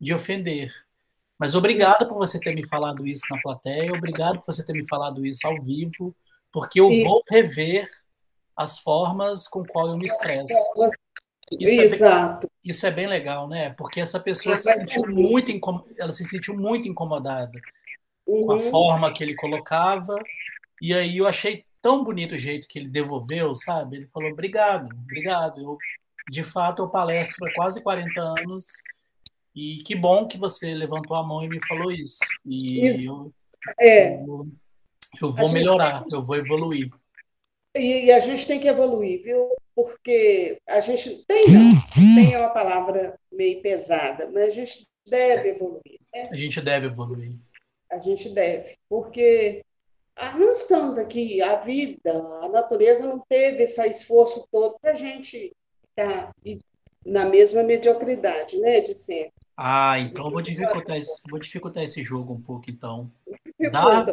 de 0.01 0.15
ofender. 0.15 0.73
Mas 1.39 1.55
obrigado 1.55 2.07
por 2.09 2.17
você 2.17 2.39
ter 2.39 2.55
me 2.55 2.67
falado 2.67 3.07
isso 3.07 3.25
na 3.31 3.41
plateia, 3.41 3.93
obrigado 3.93 4.39
por 4.39 4.47
você 4.47 4.65
ter 4.65 4.73
me 4.73 4.87
falado 4.87 5.27
isso 5.27 5.47
ao 5.47 5.61
vivo, 5.61 6.15
porque 6.53 6.81
eu 6.81 6.89
Sim. 6.89 7.05
vou 7.05 7.23
rever 7.29 7.89
as 8.57 8.79
formas 8.79 9.49
com 9.49 9.65
qual 9.65 9.89
eu 9.89 9.97
me 9.97 10.07
expresso. 10.07 10.53
Isso 11.59 11.83
Exato. 11.83 12.47
É 12.47 12.49
bem, 12.49 12.51
isso 12.65 12.87
é 12.87 12.91
bem 12.91 13.07
legal, 13.07 13.49
né? 13.49 13.71
Porque 13.71 14.01
essa 14.01 14.21
pessoa 14.21 14.57
se 14.57 14.73
sentiu 14.73 15.07
muito 15.07 15.53
ela 15.99 16.13
se 16.13 16.25
sentiu 16.25 16.57
muito 16.57 16.89
incomodada 16.89 17.59
uhum. 18.27 18.47
com 18.47 18.53
a 18.53 18.57
uhum. 18.57 18.71
forma 18.71 19.13
que 19.13 19.23
ele 19.23 19.35
colocava. 19.35 20.17
E 20.81 20.95
aí 20.95 21.19
eu 21.19 21.27
achei 21.27 21.65
tão 21.81 22.05
bonito 22.05 22.35
o 22.35 22.39
jeito 22.39 22.69
que 22.69 22.79
ele 22.79 22.89
devolveu, 22.89 23.55
sabe? 23.57 23.97
Ele 23.97 24.07
falou: 24.07 24.31
"Obrigado, 24.31 24.89
obrigado. 25.03 25.61
Eu 25.61 25.79
de 26.31 26.43
fato 26.43 26.83
eu 26.83 26.89
palestro 26.89 27.45
há 27.47 27.55
quase 27.55 27.83
40 27.83 28.21
anos 28.21 28.67
e 29.55 29.83
que 29.83 29.95
bom 29.95 30.27
que 30.27 30.39
você 30.39 30.75
levantou 30.75 31.17
a 31.17 31.23
mão 31.23 31.45
e 31.45 31.49
me 31.49 31.59
falou 31.67 31.91
isso. 31.91 32.19
E 32.45 32.89
isso. 32.89 33.07
Eu, 33.07 33.33
é. 33.81 34.17
eu, 34.17 34.49
eu 35.21 35.33
vou 35.33 35.53
melhorar, 35.53 36.05
eu 36.11 36.23
vou 36.23 36.37
evoluir. 36.37 36.91
E, 37.75 38.07
e, 38.07 38.13
a 38.13 38.19
gente 38.19 38.47
tem 38.47 38.61
que 38.61 38.69
evoluir, 38.69 39.23
viu? 39.23 39.49
Porque 39.75 40.59
a 40.67 40.81
gente 40.81 41.25
tem, 41.27 41.47
não, 41.49 42.15
tem 42.15 42.37
uma 42.37 42.51
palavra 42.51 43.19
meio 43.33 43.63
pesada, 43.63 44.31
mas 44.31 44.45
a 44.45 44.51
gente 44.51 44.87
deve 45.09 45.51
evoluir. 45.51 46.01
Né? 46.13 46.23
A 46.31 46.37
gente 46.37 46.61
deve 46.61 46.87
evoluir. 46.87 47.39
A 47.91 47.99
gente 47.99 48.31
deve, 48.31 48.77
porque 48.89 49.65
ah, 50.17 50.37
não 50.37 50.53
estamos 50.53 50.99
aqui, 50.99 51.41
a 51.43 51.57
vida, 51.57 52.13
a 52.43 52.49
natureza 52.49 53.07
não 53.07 53.19
teve 53.29 53.65
esse 53.65 53.87
esforço 53.87 54.47
todo 54.51 54.79
para 54.81 54.93
a 54.93 54.95
gente 54.95 55.55
estar 55.91 56.33
na 57.05 57.27
mesma 57.27 57.63
mediocridade, 57.63 58.59
né, 58.61 58.81
de 58.81 58.95
sempre. 58.95 59.33
Ah, 59.65 59.97
então 60.01 60.29
vou 60.29 60.43
dificultar, 60.43 60.97
esse, 60.97 61.23
vou 61.31 61.39
dificultar 61.39 61.85
esse 61.85 62.03
jogo 62.03 62.35
um 62.35 62.43
pouco, 62.43 62.69
então. 62.69 63.09
Dar, 63.71 64.07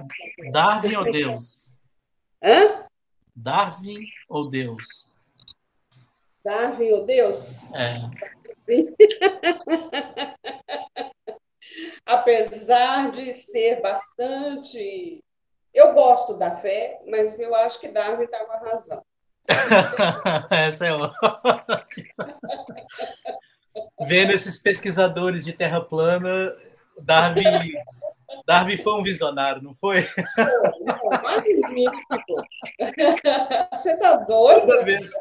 Darwin 0.52 0.96
ou 0.96 1.12
Deus? 1.12 1.76
Hã? 2.44 2.86
Darwin 3.36 4.06
ou 4.30 4.48
Deus? 4.48 5.18
Darwin 6.46 6.92
ou 6.92 7.04
Deus? 7.04 7.74
É. 7.74 8.00
Apesar 12.06 13.10
de 13.10 13.34
ser 13.34 13.82
bastante. 13.82 15.24
Eu 15.74 15.94
gosto 15.94 16.38
da 16.38 16.54
fé, 16.54 17.02
mas 17.08 17.40
eu 17.40 17.56
acho 17.56 17.82
que 17.82 17.88
Darwin 17.88 18.26
está 18.26 18.46
com 18.46 18.52
a 18.52 18.60
razão. 18.60 19.04
Essa 20.52 20.86
é 20.86 20.94
ótima 20.94 22.38
vendo 24.08 24.32
esses 24.32 24.62
pesquisadores 24.62 25.46
de 25.46 25.54
terra 25.54 25.82
plana, 25.82 26.56
Darwin, 27.02 27.74
Darwin 28.46 28.78
foi 28.78 28.94
um 28.94 29.04
visionário, 29.04 29.62
não 29.62 29.74
foi? 29.74 30.08
Não. 30.38 31.92
Você 33.72 33.94
está 33.94 34.16
doido? 34.18 34.68
Toda 34.68 34.84
vez. 34.84 35.12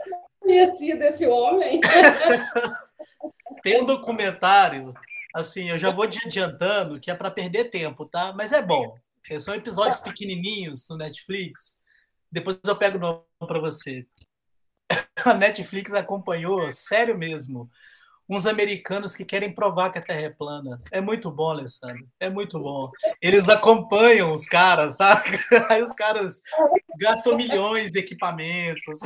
Conhecido 0.40 1.02
esse 1.02 1.26
homem. 1.26 1.80
Tem 3.62 3.82
um 3.82 3.84
documentário, 3.84 4.94
assim, 5.34 5.68
eu 5.68 5.78
já 5.78 5.90
vou 5.90 6.08
te 6.08 6.24
adiantando 6.26 7.00
que 7.00 7.10
é 7.10 7.14
para 7.14 7.30
perder 7.30 7.64
tempo, 7.70 8.06
tá? 8.06 8.32
Mas 8.32 8.52
é 8.52 8.62
bom. 8.62 8.96
São 9.40 9.54
episódios 9.54 10.00
pequenininhos 10.00 10.88
no 10.88 10.96
Netflix. 10.96 11.82
Depois 12.30 12.58
eu 12.64 12.76
pego 12.76 12.96
o 12.96 13.00
nome 13.00 13.22
para 13.46 13.58
você. 13.58 14.06
A 15.24 15.34
Netflix 15.34 15.92
acompanhou, 15.92 16.72
sério 16.72 17.18
mesmo, 17.18 17.68
uns 18.28 18.46
americanos 18.46 19.16
que 19.16 19.24
querem 19.24 19.52
provar 19.52 19.90
que 19.90 19.98
a 19.98 20.02
Terra 20.02 20.20
é 20.20 20.30
plana. 20.30 20.80
É 20.92 21.00
muito 21.00 21.30
bom, 21.30 21.50
Alessandro. 21.50 22.06
É 22.20 22.28
muito 22.28 22.60
bom. 22.60 22.90
Eles 23.22 23.48
acompanham 23.48 24.34
os 24.34 24.46
caras, 24.46 24.96
sabe? 24.96 25.30
Aí 25.70 25.82
os 25.82 25.94
caras 25.94 26.42
gastam 26.98 27.36
milhões 27.36 27.92
de 27.92 28.00
equipamentos. 28.00 28.98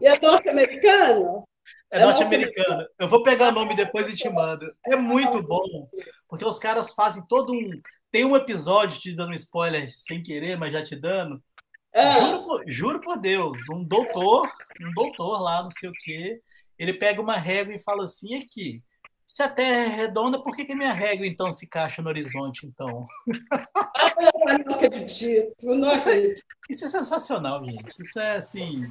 E 0.00 0.06
é 0.06 0.18
norte-americano? 0.20 1.46
É 1.90 2.00
norte-americana. 2.00 2.86
Eu 2.98 3.08
vou 3.08 3.22
pegar 3.22 3.48
o 3.48 3.52
nome 3.52 3.74
depois 3.74 4.08
e 4.08 4.16
te 4.16 4.28
mando. 4.28 4.72
É 4.86 4.96
muito 4.96 5.42
bom, 5.42 5.88
porque 6.28 6.44
os 6.44 6.58
caras 6.58 6.94
fazem 6.94 7.24
todo 7.26 7.52
um. 7.52 7.70
Tem 8.10 8.24
um 8.24 8.36
episódio 8.36 8.98
te 8.98 9.14
dando 9.14 9.34
spoiler 9.34 9.90
sem 9.94 10.22
querer, 10.22 10.56
mas 10.56 10.72
já 10.72 10.82
te 10.82 10.96
dando. 10.96 11.42
É. 11.92 12.20
Juro, 12.20 12.44
por, 12.44 12.62
juro 12.66 13.00
por 13.00 13.18
Deus, 13.18 13.60
um 13.70 13.82
doutor, 13.82 14.48
um 14.80 14.92
doutor 14.92 15.40
lá, 15.40 15.62
não 15.62 15.70
sei 15.70 15.88
o 15.88 15.92
quê, 15.92 16.40
ele 16.78 16.92
pega 16.92 17.20
uma 17.20 17.36
régua 17.36 17.74
e 17.74 17.82
fala 17.82 18.04
assim: 18.04 18.36
aqui, 18.36 18.82
se 19.26 19.42
a 19.42 19.48
Terra 19.48 19.82
é 19.82 19.86
redonda, 19.86 20.42
por 20.42 20.56
que, 20.56 20.64
que 20.64 20.74
minha 20.74 20.92
régua 20.92 21.26
então 21.26 21.52
se 21.52 21.66
encaixa 21.66 22.00
no 22.00 22.08
horizonte, 22.08 22.66
então? 22.66 23.04
não 24.66 24.74
acredito, 24.74 25.66
não 25.66 25.94
isso, 25.94 26.08
é, 26.08 26.34
isso 26.70 26.84
é 26.86 26.88
sensacional, 26.88 27.64
gente. 27.64 27.94
Isso 28.00 28.18
é 28.18 28.32
assim. 28.32 28.88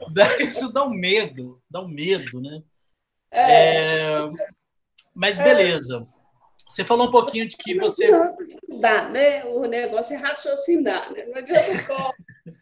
Isso 0.40 0.72
dá 0.72 0.84
um 0.84 0.90
medo, 0.90 1.62
dá 1.70 1.80
um 1.80 1.88
medo, 1.88 2.40
né? 2.40 2.62
É. 3.30 4.04
É, 4.12 4.30
mas 5.14 5.38
beleza. 5.42 6.06
Você 6.68 6.84
falou 6.84 7.08
um 7.08 7.10
pouquinho 7.10 7.48
de 7.48 7.56
que 7.56 7.78
você. 7.78 8.10
Dá, 8.80 9.08
né? 9.08 9.44
O 9.44 9.62
negócio 9.66 10.16
é 10.16 10.18
raciocinar, 10.18 11.12
né? 11.12 11.24
Não 11.26 11.36
adianta 11.36 11.76
só 11.76 12.12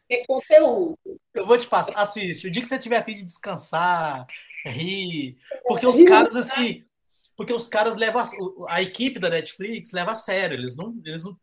ter 0.09 0.25
conteúdo. 0.27 0.99
Eu 1.35 1.47
vou 1.47 1.57
te 1.57 1.67
passar, 1.67 1.95
assiste. 1.97 2.47
O 2.47 2.51
dia 2.51 2.63
que 2.63 2.69
você 2.69 2.79
tiver 2.79 3.03
fim 3.05 3.15
de 3.15 3.25
descansar, 3.25 4.27
rir. 4.65 5.39
Porque 5.67 5.87
os 5.87 6.03
caras, 6.03 6.37
assim. 6.37 6.85
Porque 7.37 7.53
os 7.53 7.69
caras 7.69 7.97
levam. 7.97 8.23
A, 8.23 8.77
a 8.77 8.83
equipe 8.83 9.19
da 9.19 9.31
Netflix 9.31 9.93
leva 9.93 10.13
a 10.13 10.17
sério. 10.17 10.57
Eles 10.57 10.77
não, 10.77 11.01
eles 11.05 11.25
não, 11.25 11.37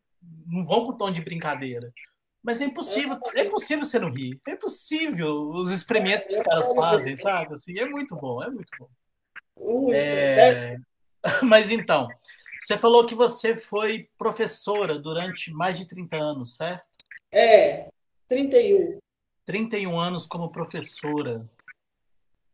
não 0.48 0.66
vão 0.66 0.86
com 0.86 0.98
tom 0.98 1.12
de 1.12 1.22
brincadeira. 1.22 1.94
Mas 2.42 2.62
é 2.62 2.66
impossível, 2.66 3.20
é 3.36 3.42
impossível 3.42 3.86
você 3.86 4.00
não 4.00 4.12
rir. 4.12 4.40
É 4.48 4.52
impossível 4.52 5.50
os 5.50 5.72
experimentos 5.72 6.26
que 6.26 6.36
os 6.36 6.42
caras 6.42 6.74
fazem, 6.74 7.16
sabe? 7.16 7.54
Assim, 7.54 7.78
é 7.78 7.86
muito 7.86 8.16
bom, 8.16 8.42
é 8.42 8.50
muito 8.50 8.70
bom. 8.80 9.94
É... 9.94 10.78
Mas 11.44 11.70
então, 11.70 12.08
você 12.60 12.78
falou 12.78 13.06
que 13.06 13.14
você 13.14 13.56
foi 13.56 14.10
professora 14.18 14.98
durante 14.98 15.52
mais 15.52 15.78
de 15.78 15.86
30 15.86 16.16
anos, 16.16 16.56
certo? 16.56 16.86
É, 17.32 17.90
31. 18.28 19.00
31 19.46 20.00
anos 20.00 20.26
como 20.26 20.52
professora. 20.52 21.48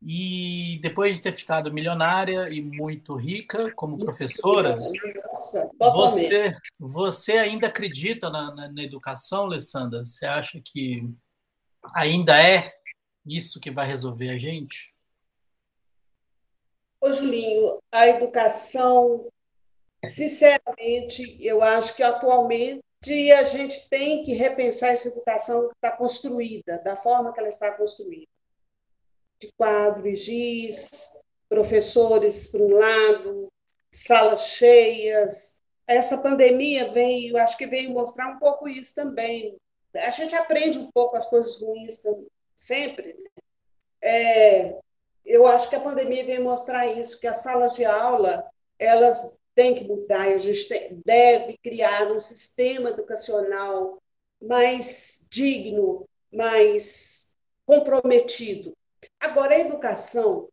E 0.01 0.79
depois 0.81 1.15
de 1.15 1.21
ter 1.23 1.33
ficado 1.33 1.73
milionária 1.73 2.49
e 2.49 2.61
muito 2.61 3.15
rica 3.15 3.71
como 3.73 3.97
professora, 3.97 4.77
Nossa, 4.77 5.71
você, 5.79 6.55
você 6.77 7.33
ainda 7.33 7.67
acredita 7.67 8.29
na, 8.29 8.53
na, 8.53 8.71
na, 8.71 8.83
educação, 8.83 9.45
Alessandra? 9.45 10.05
Você 10.05 10.25
acha 10.25 10.61
que 10.63 11.09
ainda 11.93 12.41
é 12.41 12.75
isso 13.25 13.59
que 13.59 13.71
vai 13.71 13.87
resolver 13.87 14.29
a 14.29 14.37
gente? 14.37 14.93
Ô, 17.01 17.11
Julinho, 17.11 17.79
a 17.91 18.07
educação, 18.07 19.27
sinceramente, 20.03 21.43
eu 21.43 21.63
acho 21.63 21.95
que 21.95 22.03
atualmente 22.03 22.83
a 23.31 23.43
gente 23.43 23.89
tem 23.89 24.23
que 24.23 24.33
repensar 24.33 24.89
essa 24.89 25.09
educação 25.09 25.67
que 25.67 25.75
está 25.75 25.95
construída, 25.95 26.79
da 26.83 26.95
forma 26.95 27.31
que 27.33 27.39
ela 27.39 27.49
está 27.49 27.71
construída 27.71 28.34
de 29.45 29.53
quadro 29.57 30.07
e 30.07 30.15
giz, 30.15 31.21
professores 31.47 32.51
para 32.51 32.61
um 32.61 32.73
lado, 32.73 33.47
salas 33.91 34.49
cheias. 34.51 35.61
Essa 35.87 36.21
pandemia 36.21 36.91
veio, 36.91 37.37
acho 37.37 37.57
que 37.57 37.67
veio 37.67 37.91
mostrar 37.91 38.29
um 38.29 38.39
pouco 38.39 38.67
isso 38.67 38.95
também. 38.95 39.55
A 39.93 40.11
gente 40.11 40.35
aprende 40.35 40.77
um 40.77 40.91
pouco 40.91 41.15
as 41.15 41.29
coisas 41.29 41.61
ruins 41.61 42.03
sempre. 42.55 43.13
Né? 43.13 43.29
É, 44.01 44.79
eu 45.25 45.47
acho 45.47 45.69
que 45.69 45.75
a 45.75 45.81
pandemia 45.81 46.25
veio 46.25 46.43
mostrar 46.43 46.87
isso, 46.87 47.19
que 47.19 47.27
as 47.27 47.37
salas 47.37 47.75
de 47.75 47.85
aula 47.85 48.45
elas 48.77 49.39
têm 49.55 49.73
que 49.75 49.85
mudar, 49.85 50.23
a 50.23 50.37
gente 50.37 50.67
tem, 50.67 51.01
deve 51.05 51.57
criar 51.63 52.11
um 52.11 52.19
sistema 52.19 52.89
educacional 52.89 54.01
mais 54.41 55.27
digno, 55.31 56.05
mais 56.29 57.35
comprometido 57.65 58.75
Agora, 59.19 59.55
a 59.55 59.59
educação, 59.59 60.49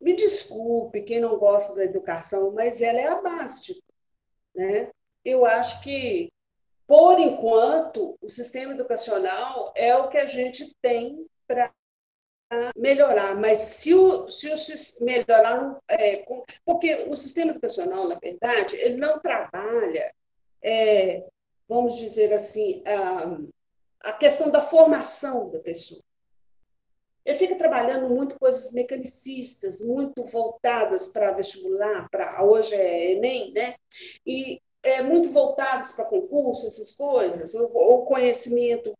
me 0.00 0.14
desculpe 0.14 1.02
quem 1.02 1.20
não 1.20 1.38
gosta 1.38 1.76
da 1.76 1.84
educação, 1.84 2.52
mas 2.52 2.82
ela 2.82 3.00
é 3.00 3.06
a 3.06 3.22
base 3.22 3.82
Né? 4.54 4.90
Eu 5.24 5.46
acho 5.46 5.82
que, 5.82 6.30
por 6.86 7.18
enquanto, 7.18 8.16
o 8.20 8.28
sistema 8.28 8.74
educacional 8.74 9.72
é 9.74 9.96
o 9.96 10.08
que 10.08 10.18
a 10.18 10.26
gente 10.26 10.74
tem 10.82 11.26
para 11.46 11.72
melhorar, 12.76 13.34
mas 13.34 13.58
se 13.58 13.94
o, 13.94 14.30
se 14.30 14.48
o 14.48 15.04
melhorar, 15.04 15.80
é, 15.88 16.24
porque 16.64 17.06
o 17.08 17.16
sistema 17.16 17.50
educacional, 17.50 18.06
na 18.06 18.16
verdade, 18.16 18.76
ele 18.76 18.96
não 18.96 19.18
trabalha, 19.18 20.14
é, 20.62 21.24
vamos 21.68 21.96
dizer 21.96 22.32
assim, 22.32 22.82
a, 22.86 24.10
a 24.10 24.12
questão 24.12 24.50
da 24.50 24.60
formação 24.60 25.50
da 25.50 25.58
pessoa. 25.58 26.03
Ele 27.24 27.36
fica 27.36 27.56
trabalhando 27.56 28.08
muito 28.08 28.38
coisas 28.38 28.72
mecanicistas, 28.72 29.80
muito 29.80 30.22
voltadas 30.24 31.08
para 31.08 31.32
vestibular, 31.32 32.08
para 32.10 32.44
hoje 32.44 32.74
é 32.74 33.12
Enem, 33.12 33.52
né? 33.52 33.74
E 34.26 34.60
é, 34.82 35.02
muito 35.02 35.30
voltadas 35.30 35.92
para 35.92 36.04
concurso, 36.04 36.66
essas 36.66 36.92
coisas, 36.92 37.54
o 37.54 38.02
conhecimento 38.02 38.96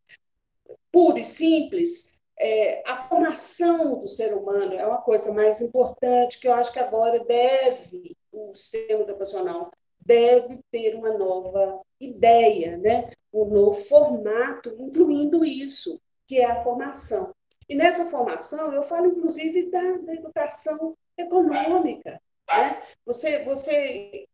puro 0.90 1.18
e 1.18 1.24
simples. 1.24 2.20
É, 2.38 2.82
a 2.86 2.96
formação 2.96 3.98
do 4.00 4.08
ser 4.08 4.34
humano 4.34 4.74
é 4.74 4.86
uma 4.86 5.02
coisa 5.02 5.32
mais 5.34 5.60
importante 5.60 6.40
que 6.40 6.48
eu 6.48 6.54
acho 6.54 6.72
que 6.72 6.80
agora 6.80 7.22
deve, 7.24 8.16
o 8.32 8.52
sistema 8.52 9.02
educacional 9.02 9.70
deve 10.04 10.60
ter 10.70 10.94
uma 10.94 11.16
nova 11.16 11.80
ideia, 12.00 12.76
né? 12.76 13.10
um 13.32 13.46
novo 13.46 13.72
formato, 13.72 14.74
incluindo 14.78 15.44
isso, 15.44 16.00
que 16.26 16.38
é 16.38 16.44
a 16.44 16.62
formação. 16.62 17.33
E 17.68 17.74
nessa 17.74 18.06
formação, 18.06 18.72
eu 18.72 18.82
falo 18.82 19.06
inclusive 19.06 19.70
da, 19.70 19.98
da 19.98 20.14
educação 20.14 20.96
econômica. 21.16 22.20
Né? 22.48 22.82
Você, 23.06 23.42
você, 23.44 24.26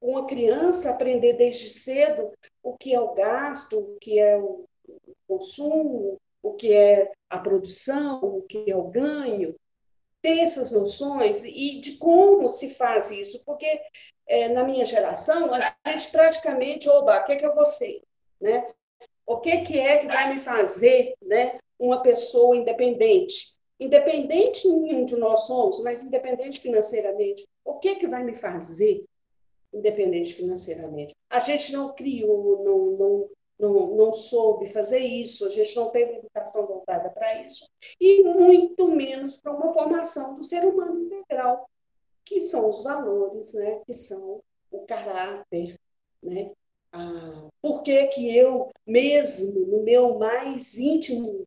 uma 0.00 0.26
criança, 0.26 0.90
aprender 0.90 1.34
desde 1.34 1.70
cedo 1.70 2.32
o 2.62 2.76
que 2.76 2.94
é 2.94 3.00
o 3.00 3.14
gasto, 3.14 3.78
o 3.78 3.96
que 3.98 4.18
é 4.18 4.36
o 4.36 4.64
consumo, 5.26 6.20
o 6.42 6.54
que 6.54 6.72
é 6.72 7.12
a 7.28 7.38
produção, 7.38 8.20
o 8.22 8.42
que 8.42 8.70
é 8.70 8.76
o 8.76 8.84
ganho, 8.84 9.54
ter 10.22 10.40
essas 10.40 10.72
noções 10.72 11.44
e 11.44 11.80
de 11.80 11.98
como 11.98 12.48
se 12.48 12.74
faz 12.74 13.10
isso, 13.10 13.44
porque 13.44 13.80
é, 14.26 14.48
na 14.48 14.64
minha 14.64 14.84
geração 14.84 15.52
a 15.54 15.60
gente 15.90 16.10
praticamente, 16.10 16.88
oba, 16.88 17.20
o 17.20 17.24
que 17.24 17.32
é 17.32 17.36
que 17.36 17.46
eu 17.46 17.54
vou 17.54 17.64
ser? 17.64 18.02
Né? 18.40 18.70
O 19.26 19.38
que, 19.40 19.64
que 19.64 19.78
é 19.78 19.98
que 19.98 20.06
vai 20.06 20.32
me 20.32 20.40
fazer 20.40 21.14
né, 21.22 21.58
uma 21.78 22.02
pessoa 22.02 22.56
independente. 22.56 23.58
Independente 23.78 24.68
nenhum 24.68 25.04
de 25.04 25.16
nós 25.16 25.46
somos, 25.46 25.82
mas 25.82 26.02
independente 26.02 26.60
financeiramente. 26.60 27.46
O 27.64 27.74
que, 27.74 27.96
que 27.96 28.08
vai 28.08 28.24
me 28.24 28.34
fazer 28.34 29.04
independente 29.72 30.34
financeiramente? 30.34 31.14
A 31.30 31.40
gente 31.40 31.72
não 31.72 31.94
criou, 31.94 32.64
não, 32.64 32.78
não, 32.96 33.30
não, 33.58 33.96
não 33.96 34.12
soube 34.12 34.66
fazer 34.66 34.98
isso, 34.98 35.46
a 35.46 35.50
gente 35.50 35.76
não 35.76 35.90
teve 35.90 36.16
educação 36.16 36.66
voltada 36.66 37.10
para 37.10 37.44
isso, 37.44 37.68
e 38.00 38.22
muito 38.22 38.88
menos 38.88 39.40
para 39.40 39.52
uma 39.52 39.72
formação 39.72 40.36
do 40.36 40.42
ser 40.42 40.64
humano 40.64 41.04
integral, 41.04 41.68
que 42.24 42.40
são 42.40 42.68
os 42.68 42.82
valores, 42.82 43.54
né? 43.54 43.80
que 43.86 43.94
são 43.94 44.40
o 44.70 44.80
caráter, 44.80 45.78
né? 46.22 46.50
Ah, 46.90 47.48
por 47.60 47.82
que, 47.82 48.06
que 48.08 48.34
eu, 48.34 48.70
mesmo 48.86 49.66
no 49.66 49.82
meu 49.82 50.18
mais 50.18 50.78
íntimo 50.78 51.44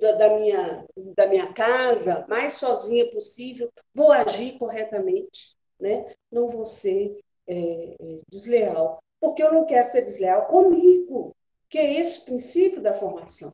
da, 0.00 0.12
da, 0.12 0.38
minha, 0.38 0.86
da 1.16 1.26
minha 1.26 1.52
casa, 1.52 2.26
mais 2.28 2.54
sozinha 2.54 3.10
possível, 3.10 3.70
vou 3.94 4.12
agir 4.12 4.58
corretamente, 4.58 5.56
né? 5.80 6.14
não 6.30 6.48
vou 6.48 6.64
ser 6.64 7.18
é, 7.46 7.96
desleal, 8.28 9.02
porque 9.20 9.42
eu 9.42 9.52
não 9.52 9.64
quero 9.64 9.86
ser 9.86 10.02
desleal 10.02 10.46
comigo, 10.46 11.34
que 11.68 11.78
é 11.78 11.94
esse 11.94 12.26
princípio 12.26 12.80
da 12.80 12.92
formação. 12.92 13.52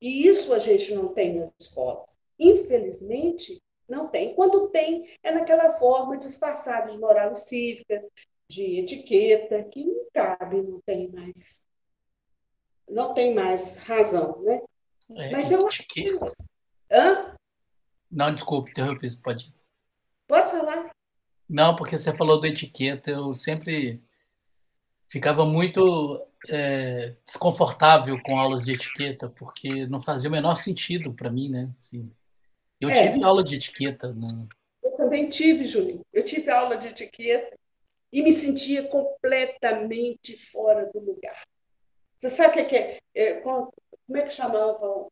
E 0.00 0.26
isso 0.26 0.52
a 0.52 0.58
gente 0.58 0.94
não 0.94 1.14
tem 1.14 1.38
nas 1.38 1.50
escolas. 1.60 2.18
Infelizmente, 2.38 3.62
não 3.88 4.08
tem. 4.08 4.34
Quando 4.34 4.68
tem, 4.68 5.06
é 5.22 5.32
naquela 5.32 5.70
forma 5.70 6.16
disfarçada 6.16 6.90
de 6.90 6.98
moral 6.98 7.34
cívica, 7.34 8.04
de 8.48 8.80
etiqueta, 8.80 9.62
que 9.64 9.84
não 9.84 10.06
cabe, 10.12 10.62
não 10.62 10.80
tem 10.80 11.08
mais. 11.08 11.66
Não 12.88 13.14
tem 13.14 13.32
mais 13.32 13.78
razão, 13.78 14.42
né? 14.42 14.60
É, 15.16 15.30
Mas 15.30 15.50
eu 15.50 15.66
acho 15.66 15.84
que. 15.88 16.10
Hã? 16.90 17.34
Não, 18.10 18.34
desculpe, 18.34 18.70
interrompi, 18.70 19.08
pode. 19.22 19.52
Pode 20.26 20.50
falar. 20.50 20.90
Não, 21.48 21.76
porque 21.76 21.96
você 21.96 22.14
falou 22.14 22.40
do 22.40 22.46
etiqueta, 22.46 23.10
eu 23.10 23.34
sempre 23.34 24.02
ficava 25.06 25.44
muito 25.44 26.26
é, 26.48 27.14
desconfortável 27.24 28.18
com 28.22 28.38
aulas 28.38 28.64
de 28.64 28.72
etiqueta, 28.72 29.28
porque 29.28 29.86
não 29.86 30.00
fazia 30.00 30.28
o 30.28 30.32
menor 30.32 30.56
sentido 30.56 31.12
para 31.12 31.30
mim, 31.30 31.50
né? 31.50 31.70
Assim, 31.76 32.10
Eu 32.80 32.88
é. 32.88 33.08
tive 33.08 33.24
aula 33.24 33.44
de 33.44 33.56
etiqueta. 33.56 34.12
Né? 34.14 34.46
Eu 34.82 34.92
também 34.92 35.28
tive, 35.28 35.66
Julinho. 35.66 36.00
Eu 36.12 36.24
tive 36.24 36.50
aula 36.50 36.76
de 36.76 36.88
etiqueta 36.88 37.54
e 38.12 38.22
me 38.22 38.32
sentia 38.32 38.88
completamente 38.88 40.36
fora 40.50 40.90
do 40.92 41.00
lugar. 41.00 41.46
Você 42.16 42.30
sabe 42.30 42.60
o 42.60 42.66
que 42.66 42.76
é? 42.76 42.98
é 43.14 43.40
como 44.12 44.22
é 44.22 44.26
que 44.26 44.34
chamava? 44.34 45.08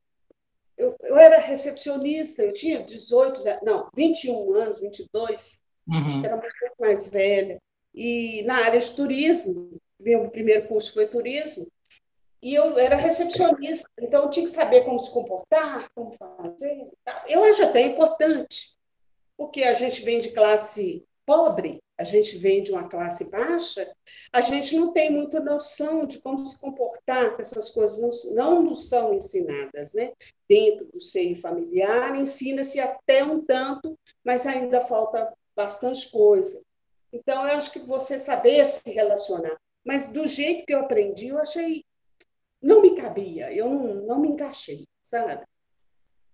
Eu, 0.76 0.94
eu 1.00 1.18
era 1.18 1.38
recepcionista, 1.38 2.44
eu 2.44 2.52
tinha 2.52 2.82
18, 2.82 3.40
não, 3.62 3.88
21 3.96 4.54
anos, 4.54 4.80
22, 4.80 5.62
uhum. 5.88 6.24
era 6.24 6.36
um 6.36 6.40
pouco 6.40 6.76
mais 6.78 7.08
velha. 7.08 7.58
E 7.94 8.42
na 8.44 8.56
área 8.66 8.78
de 8.78 8.94
turismo, 8.94 9.70
meu 9.98 10.30
primeiro 10.30 10.68
curso 10.68 10.92
foi 10.92 11.06
turismo, 11.06 11.66
e 12.42 12.54
eu 12.54 12.78
era 12.78 12.96
recepcionista, 12.96 13.88
então 13.98 14.24
eu 14.24 14.30
tinha 14.30 14.46
que 14.46 14.52
saber 14.52 14.84
como 14.84 15.00
se 15.00 15.12
comportar, 15.12 15.90
como 15.94 16.12
fazer. 16.12 16.88
Eu 17.26 17.44
acho 17.44 17.64
até 17.64 17.82
importante, 17.82 18.78
porque 19.36 19.62
a 19.62 19.74
gente 19.74 20.02
vem 20.02 20.20
de 20.20 20.32
classe 20.32 21.04
pobre, 21.26 21.80
a 22.00 22.04
gente 22.04 22.38
vem 22.38 22.62
de 22.62 22.72
uma 22.72 22.88
classe 22.88 23.30
baixa, 23.30 23.86
a 24.32 24.40
gente 24.40 24.74
não 24.74 24.90
tem 24.90 25.10
muita 25.10 25.38
noção 25.38 26.06
de 26.06 26.18
como 26.22 26.46
se 26.46 26.58
comportar, 26.58 27.38
essas 27.38 27.70
coisas 27.70 28.34
não, 28.34 28.62
não 28.62 28.74
são 28.74 29.12
ensinadas, 29.12 29.92
né? 29.92 30.10
Dentro 30.48 30.86
do 30.86 30.98
seio 30.98 31.36
familiar, 31.36 32.16
ensina-se 32.16 32.80
até 32.80 33.22
um 33.22 33.44
tanto, 33.44 33.98
mas 34.24 34.46
ainda 34.46 34.80
falta 34.80 35.30
bastante 35.54 36.10
coisa. 36.10 36.64
Então, 37.12 37.46
eu 37.46 37.58
acho 37.58 37.72
que 37.72 37.80
você 37.80 38.18
saber 38.18 38.64
se 38.64 38.94
relacionar. 38.94 39.60
Mas 39.84 40.10
do 40.10 40.26
jeito 40.26 40.64
que 40.64 40.72
eu 40.72 40.80
aprendi, 40.80 41.28
eu 41.28 41.38
achei. 41.38 41.84
Não 42.62 42.80
me 42.80 42.96
cabia, 42.96 43.52
eu 43.52 43.68
não, 43.68 43.94
não 44.06 44.20
me 44.20 44.28
encaixei, 44.28 44.86
sabe? 45.02 45.44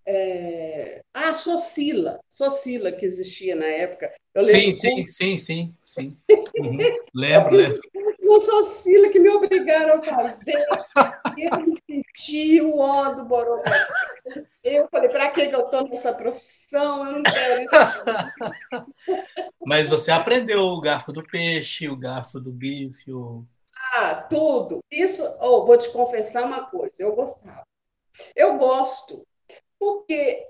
É... 0.08 1.02
Ah, 1.12 1.34
Socila, 1.34 2.20
Socila 2.28 2.92
que 2.92 3.04
existia 3.04 3.56
na 3.56 3.66
época. 3.66 4.12
Sim, 4.38 4.70
sim, 4.70 5.06
sim, 5.08 5.36
sim, 5.36 5.74
sim, 5.82 6.16
uhum. 6.58 6.78
Lembro, 7.12 7.56
lembro. 7.56 7.80
Uma 8.22 8.42
Socila 8.42 9.08
que 9.08 9.18
me 9.18 9.30
obrigaram 9.30 9.98
a 9.98 10.02
fazer. 10.02 10.54
eu 11.38 11.76
senti 11.88 12.60
o 12.60 12.78
ó 12.78 13.14
do. 13.14 13.26
Eu 14.62 14.88
falei, 14.88 15.08
para 15.08 15.30
que 15.30 15.40
eu 15.40 15.64
estou 15.64 15.88
nessa 15.88 16.14
profissão? 16.14 17.06
Eu 17.06 17.12
não 17.12 17.22
quero 17.22 17.62
isso. 17.62 17.72
Mas 19.66 19.88
você 19.88 20.10
aprendeu 20.12 20.60
o 20.60 20.80
garfo 20.80 21.12
do 21.12 21.26
peixe, 21.26 21.88
o 21.88 21.96
garfo 21.96 22.38
do 22.38 22.52
bife, 22.52 23.12
o... 23.12 23.44
Ah, 23.94 24.14
tudo. 24.14 24.80
Isso, 24.90 25.22
oh, 25.40 25.64
vou 25.66 25.76
te 25.76 25.92
confessar 25.92 26.44
uma 26.44 26.66
coisa, 26.66 27.02
eu 27.02 27.14
gostava. 27.14 27.62
Eu 28.34 28.56
gosto, 28.56 29.26
porque 29.78 30.48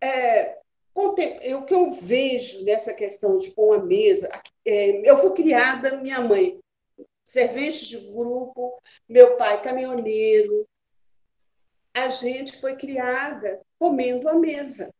é, 0.00 0.58
o 0.94 1.64
que 1.64 1.74
eu 1.74 1.90
vejo 1.90 2.64
nessa 2.64 2.94
questão 2.94 3.38
de 3.38 3.50
pôr 3.50 3.78
a 3.78 3.82
mesa, 3.82 4.28
é, 4.64 5.08
eu 5.08 5.16
fui 5.16 5.34
criada, 5.34 5.96
minha 5.98 6.20
mãe, 6.20 6.58
servente 7.24 7.88
de 7.88 8.12
grupo, 8.12 8.80
meu 9.08 9.36
pai, 9.36 9.60
caminhoneiro. 9.62 10.66
A 11.94 12.08
gente 12.08 12.60
foi 12.60 12.76
criada 12.76 13.60
comendo 13.78 14.28
à 14.28 14.34
mesa. 14.34 14.92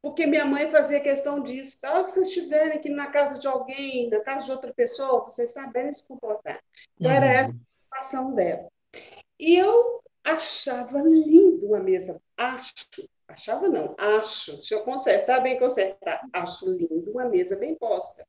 Porque 0.00 0.24
minha 0.26 0.44
mãe 0.44 0.68
fazia 0.68 1.00
questão 1.00 1.42
disso. 1.42 1.84
A 1.84 1.94
hora 1.94 2.04
que 2.04 2.12
vocês 2.12 2.28
estiverem 2.28 2.78
aqui 2.78 2.90
na 2.90 3.10
casa 3.10 3.40
de 3.40 3.46
alguém, 3.48 4.08
na 4.08 4.20
casa 4.20 4.46
de 4.46 4.52
outra 4.52 4.72
pessoa, 4.72 5.24
vocês 5.24 5.52
saberem 5.52 5.92
se 5.92 6.06
comportar. 6.06 6.62
Então, 6.98 7.10
uhum. 7.10 7.16
era 7.16 7.26
essa 7.26 7.52
a 7.52 7.56
preocupação 7.56 8.34
dela. 8.34 8.68
E 9.38 9.56
eu 9.56 10.00
achava 10.26 11.00
lindo 11.02 11.66
uma 11.66 11.78
mesa. 11.78 12.20
Acho, 12.36 12.74
achava 13.28 13.68
não, 13.68 13.94
acho. 13.96 14.52
Se 14.60 14.74
eu 14.74 14.82
consertar, 14.82 15.40
bem 15.40 15.58
consertar. 15.58 16.26
Acho 16.32 16.72
lindo 16.72 17.12
uma 17.12 17.26
mesa 17.26 17.56
bem 17.56 17.74
posta. 17.76 18.26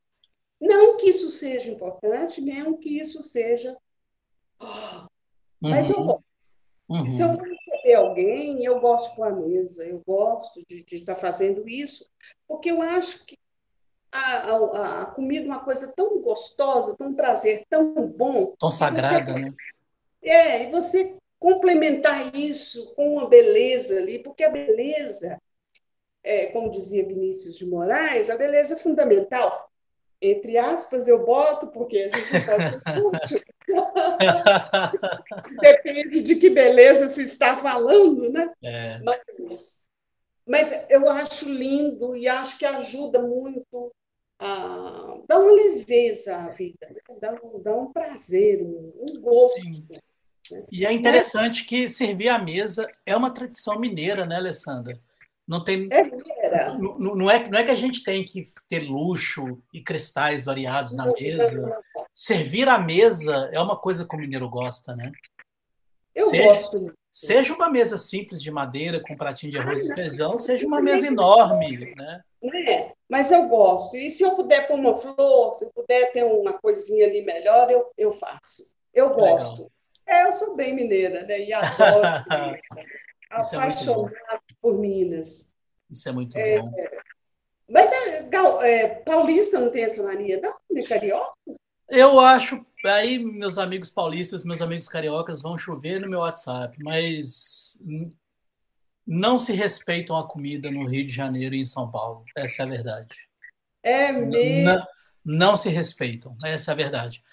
Não 0.61 0.97
que 0.97 1.09
isso 1.09 1.31
seja 1.31 1.71
importante, 1.71 2.41
nem 2.41 2.75
que 2.77 2.99
isso 2.99 3.21
seja. 3.23 3.75
Oh, 4.59 5.07
mas 5.59 5.89
eu 5.89 6.03
gosto. 6.03 6.23
Uhum. 6.89 7.07
Se 7.07 7.21
eu 7.21 7.35
vou 7.35 7.43
receber 7.43 7.93
alguém, 7.95 8.63
eu 8.63 8.79
gosto 8.79 9.15
com 9.15 9.23
a 9.23 9.29
mesa, 9.29 9.85
eu 9.85 10.01
gosto 10.07 10.63
de, 10.69 10.83
de, 10.83 10.95
estar 10.95 11.17
fazendo 11.17 11.67
isso, 11.67 12.09
porque 12.47 12.71
eu 12.71 12.81
acho 12.81 13.25
que 13.25 13.37
a, 14.09 14.19
a, 14.19 15.01
a, 15.01 15.05
comida 15.07 15.45
é 15.45 15.49
uma 15.49 15.63
coisa 15.63 15.93
tão 15.95 16.21
gostosa, 16.21 16.95
tão 16.97 17.13
prazer, 17.13 17.65
tão 17.69 18.07
bom. 18.07 18.55
Tão 18.57 18.71
sagrada, 18.71 19.33
você, 19.33 19.39
né? 19.39 19.53
É, 20.21 20.63
e 20.63 20.71
você 20.71 21.17
complementar 21.39 22.35
isso 22.35 22.95
com 22.95 23.15
uma 23.15 23.27
beleza 23.27 23.99
ali, 23.99 24.19
porque 24.19 24.43
a 24.43 24.49
beleza, 24.49 25.39
é, 26.23 26.47
como 26.47 26.71
dizia 26.71 27.07
Vinícius 27.07 27.57
de 27.57 27.65
Moraes, 27.65 28.29
a 28.29 28.37
beleza 28.37 28.73
é 28.73 28.77
fundamental. 28.77 29.69
Entre 30.19 30.57
aspas, 30.57 31.07
eu 31.07 31.25
boto, 31.25 31.67
porque 31.67 31.99
a 31.99 32.09
gente 32.09 32.27
pode 32.45 32.81
Depende 35.61 36.21
de 36.21 36.35
que 36.37 36.49
beleza 36.49 37.07
se 37.07 37.21
está 37.21 37.55
falando, 37.57 38.31
né? 38.31 38.51
É. 38.63 38.99
Mas, 38.99 39.89
mas 40.45 40.89
eu 40.89 41.07
acho 41.09 41.49
lindo 41.49 42.15
e 42.15 42.27
acho 42.27 42.57
que 42.57 42.65
ajuda 42.65 43.21
muito 43.21 43.93
a 44.39 45.19
dar 45.27 45.39
uma 45.39 45.51
leveza 45.51 46.37
à 46.37 46.49
vida, 46.49 46.87
né? 46.89 46.99
dá, 47.19 47.39
um, 47.43 47.61
dá 47.61 47.75
um 47.75 47.91
prazer, 47.91 48.63
um, 48.63 48.93
um 48.97 49.21
gosto. 49.21 49.61
Sim. 49.61 49.87
E 50.71 50.85
é 50.85 50.91
interessante 50.91 51.65
que 51.65 51.89
servir 51.89 52.29
à 52.29 52.37
mesa 52.37 52.89
é 53.05 53.15
uma 53.15 53.31
tradição 53.31 53.79
mineira, 53.79 54.25
né, 54.25 54.35
Alessandra? 54.35 54.99
Não 55.47 55.63
tem. 55.63 55.87
É 55.91 56.03
não, 56.77 57.15
não, 57.15 57.29
é, 57.29 57.47
não 57.49 57.57
é 57.57 57.63
que 57.63 57.71
a 57.71 57.75
gente 57.75 58.03
tem 58.03 58.23
que 58.23 58.43
ter 58.67 58.79
luxo 58.79 59.59
e 59.73 59.81
cristais 59.81 60.45
variados 60.45 60.93
na 60.93 61.11
mesa. 61.11 61.77
Servir 62.13 62.67
à 62.67 62.77
mesa 62.77 63.49
é 63.51 63.59
uma 63.59 63.77
coisa 63.77 64.05
que 64.05 64.15
o 64.15 64.19
mineiro 64.19 64.49
gosta, 64.49 64.95
né? 64.95 65.11
Eu 66.13 66.29
seja, 66.29 66.43
gosto. 66.43 66.93
Seja 67.11 67.53
uma 67.53 67.69
mesa 67.69 67.97
simples 67.97 68.41
de 68.41 68.51
madeira 68.51 68.99
com 68.99 69.13
um 69.13 69.17
pratinho 69.17 69.51
de 69.51 69.57
arroz 69.57 69.81
ah, 69.81 69.93
e 69.93 69.95
feijão, 69.95 70.37
seja 70.37 70.67
uma 70.67 70.81
mesa 70.81 71.07
enorme, 71.07 71.93
né? 71.95 72.21
É, 72.43 72.91
mas 73.09 73.31
eu 73.31 73.47
gosto. 73.47 73.95
E 73.95 74.09
se 74.09 74.23
eu 74.23 74.35
puder 74.35 74.67
pôr 74.67 74.79
uma 74.79 74.95
flor, 74.95 75.53
se 75.53 75.65
eu 75.65 75.71
puder 75.73 76.11
ter 76.11 76.23
uma 76.23 76.53
coisinha 76.53 77.07
ali 77.07 77.21
melhor, 77.21 77.69
eu, 77.71 77.89
eu 77.97 78.11
faço. 78.11 78.75
Eu 78.93 79.13
gosto. 79.13 79.63
Legal. 79.63 79.76
É, 80.07 80.27
eu 80.27 80.33
sou 80.33 80.55
bem 80.55 80.73
mineira, 80.73 81.23
né? 81.25 81.41
E 81.41 81.53
adoro. 81.53 82.01
É 83.29 83.35
apaixonada 83.35 84.15
é 84.31 84.39
por 84.61 84.79
Minas. 84.79 85.53
Isso 85.91 86.07
é 86.07 86.11
muito 86.13 86.37
é, 86.37 86.61
bom. 86.61 86.71
Mas 87.69 87.91
é, 87.91 88.29
é, 88.63 88.95
paulista 88.95 89.59
não 89.59 89.69
tem 89.69 89.83
essa 89.83 90.01
mania, 90.03 90.39
não? 90.41 90.55
De 90.71 90.87
carioca? 90.87 91.35
Eu 91.89 92.19
acho. 92.19 92.65
Aí, 92.85 93.19
meus 93.19 93.57
amigos 93.57 93.89
paulistas, 93.89 94.45
meus 94.45 94.61
amigos 94.61 94.87
cariocas 94.87 95.41
vão 95.41 95.57
chover 95.57 95.99
no 95.99 96.09
meu 96.09 96.19
WhatsApp, 96.19 96.77
mas 96.81 97.81
não 99.05 99.37
se 99.37 99.53
respeitam 99.53 100.15
a 100.15 100.27
comida 100.27 100.71
no 100.71 100.85
Rio 100.85 101.05
de 101.05 101.13
Janeiro 101.13 101.55
e 101.55 101.59
em 101.61 101.65
São 101.65 101.89
Paulo. 101.89 102.23
Essa 102.35 102.63
é 102.63 102.65
a 102.65 102.69
verdade. 102.69 103.15
É 103.83 104.11
mesmo? 104.11 104.63
Não, 104.63 104.87
não 105.25 105.57
se 105.57 105.69
respeitam. 105.69 106.37
Essa 106.43 106.71
é 106.71 106.73
a 106.73 106.77
verdade. 106.77 107.23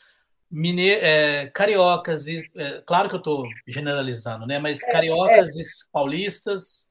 Mine, 0.56 0.88
é, 0.88 1.48
cariocas 1.48 2.28
e 2.28 2.48
é, 2.54 2.80
claro 2.86 3.08
que 3.08 3.16
eu 3.16 3.18
estou 3.18 3.44
generalizando, 3.66 4.46
né? 4.46 4.60
Mas 4.60 4.80
é, 4.84 4.92
cariocas 4.92 5.56
é. 5.56 5.60
e 5.60 5.64
paulistas 5.90 6.88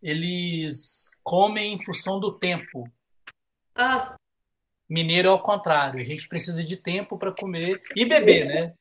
eles 0.00 1.10
comem 1.24 1.72
em 1.72 1.84
função 1.84 2.20
do 2.20 2.38
tempo. 2.38 2.88
Ah. 3.74 4.14
Mineiro 4.88 5.26
é 5.26 5.30
ao 5.32 5.42
contrário, 5.42 6.00
a 6.00 6.04
gente 6.04 6.28
precisa 6.28 6.62
de 6.62 6.76
tempo 6.76 7.18
para 7.18 7.32
comer 7.32 7.82
e 7.96 8.04
beber, 8.04 8.46
né? 8.46 8.72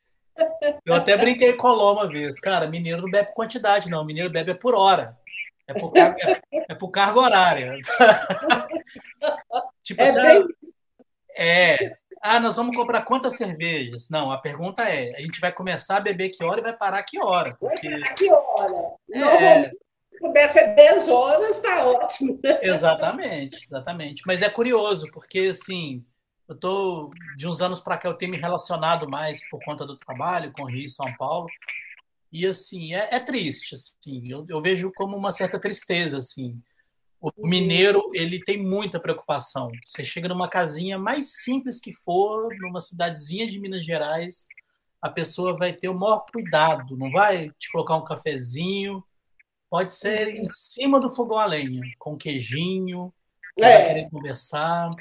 Eu 0.86 0.94
até 0.94 1.18
brinquei 1.18 1.54
com 1.54 1.68
o 1.68 1.74
Ló 1.74 1.94
uma 1.94 2.08
vez, 2.08 2.39
cara, 2.39 2.70
mineiro 2.70 3.02
não 3.02 3.10
bebe 3.10 3.34
quantidade, 3.34 3.89
não, 3.89 4.06
mineiro 4.06 4.30
bebe 4.30 4.52
é 4.52 4.56
por 4.56 4.76
hora. 4.76 5.18
É 5.68 5.74
por 5.74 5.91
carga, 5.91 6.44
é 6.52 6.76
por 6.76 6.91
carga 6.91 7.20
horária. 7.20 7.80
tipo 9.82 10.00
é, 10.00 10.10
assim, 10.10 10.22
bem... 10.22 10.48
é, 11.36 11.98
ah, 12.26 12.40
nós 12.40 12.56
vamos 12.56 12.76
comprar 12.76 13.04
quantas 13.04 13.36
cervejas? 13.36 14.10
Não, 14.10 14.32
a 14.32 14.38
pergunta 14.38 14.84
é: 14.84 15.16
a 15.16 15.22
gente 15.22 15.40
vai 15.40 15.52
começar 15.52 15.98
a 15.98 16.02
beber 16.02 16.30
que 16.30 16.44
hora 16.44 16.60
e 16.60 16.64
vai 16.64 16.76
parar 16.76 17.04
que 17.04 17.20
hora? 17.22 17.56
Porque... 17.60 17.90
Vai 17.90 18.00
parar 18.00 18.14
que 18.14 18.32
hora? 18.32 18.96
É... 19.14 19.72
Ser 20.48 20.76
10 20.76 21.10
horas, 21.10 21.58
está 21.58 21.86
ótimo. 21.86 22.40
Exatamente, 22.62 23.66
exatamente. 23.66 24.24
Mas 24.26 24.42
é 24.42 24.50
curioso, 24.50 25.08
porque 25.12 25.40
assim, 25.40 26.04
eu 26.48 26.56
tô 26.56 27.12
de 27.38 27.48
uns 27.48 27.62
anos 27.62 27.80
para 27.80 27.98
cá 27.98 28.10
eu 28.10 28.14
tenho 28.14 28.32
me 28.32 28.38
relacionado 28.38 29.10
mais 29.10 29.48
por 29.50 29.60
conta 29.64 29.86
do 29.86 29.98
trabalho 29.98 30.52
com 30.54 30.66
Rio 30.66 30.86
e 30.86 30.90
São 30.90 31.14
Paulo. 31.18 31.48
E 32.32 32.46
assim, 32.48 32.96
é, 32.96 33.10
é 33.12 33.20
triste, 33.20 33.76
assim, 33.76 34.32
eu, 34.32 34.46
eu 34.50 34.62
vejo 34.62 34.92
como 34.96 35.16
uma 35.16 35.32
certa 35.32 35.60
tristeza, 35.60 36.18
assim 36.18 36.62
o 37.21 37.47
mineiro, 37.47 38.10
ele 38.13 38.43
tem 38.43 38.62
muita 38.62 38.99
preocupação. 38.99 39.71
Você 39.84 40.04
chega 40.04 40.28
numa 40.28 40.47
casinha 40.47 40.97
mais 40.97 41.41
simples 41.43 41.80
que 41.80 41.91
for, 41.91 42.49
numa 42.60 42.80
cidadezinha 42.80 43.49
de 43.49 43.60
Minas 43.60 43.84
Gerais, 43.84 44.47
a 45.01 45.10
pessoa 45.10 45.56
vai 45.56 45.73
ter 45.73 45.89
o 45.89 45.93
maior 45.93 46.25
cuidado, 46.32 46.97
não 46.97 47.12
vai 47.12 47.49
te 47.58 47.71
colocar 47.71 47.95
um 47.95 48.04
cafezinho, 48.04 49.04
Pode 49.75 49.91
ser 49.91 50.30
em 50.36 50.47
cima 50.47 51.01
do 51.01 51.13
fogão 51.13 51.38
a 51.38 51.45
lenha, 51.45 51.82
com 51.99 52.15
queijinho, 52.15 53.13
é. 53.60 53.88
querer 53.88 54.10
conversar. 54.10 54.91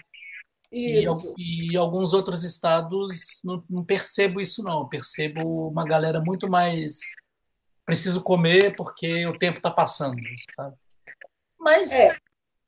Isso. 0.73 1.35
E, 1.39 1.73
e 1.73 1.77
alguns 1.77 2.13
outros 2.13 2.43
estados 2.43 3.41
não, 3.45 3.63
não, 3.71 3.85
percebo 3.85 4.41
isso, 4.41 4.65
não. 4.65 4.81
Eu 4.81 4.89
percebo 4.89 5.69
uma 5.69 5.85
galera 5.85 6.21
muito 6.21 6.51
mais. 6.51 6.99
Preciso 7.87 8.21
comer 8.23 8.75
porque 8.75 9.27
o 9.27 9.39
tempo 9.39 9.59
está 9.59 9.71
passando, 9.71 10.21
sabe? 10.57 10.75
Mas 11.65 11.91
é. 11.91 12.15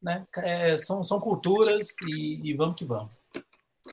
Né, 0.02 0.26
é, 0.38 0.76
são, 0.78 1.04
são 1.04 1.20
culturas 1.20 1.88
e, 2.08 2.40
e 2.50 2.54
vamos 2.54 2.76
que 2.76 2.84
vamos. 2.84 3.14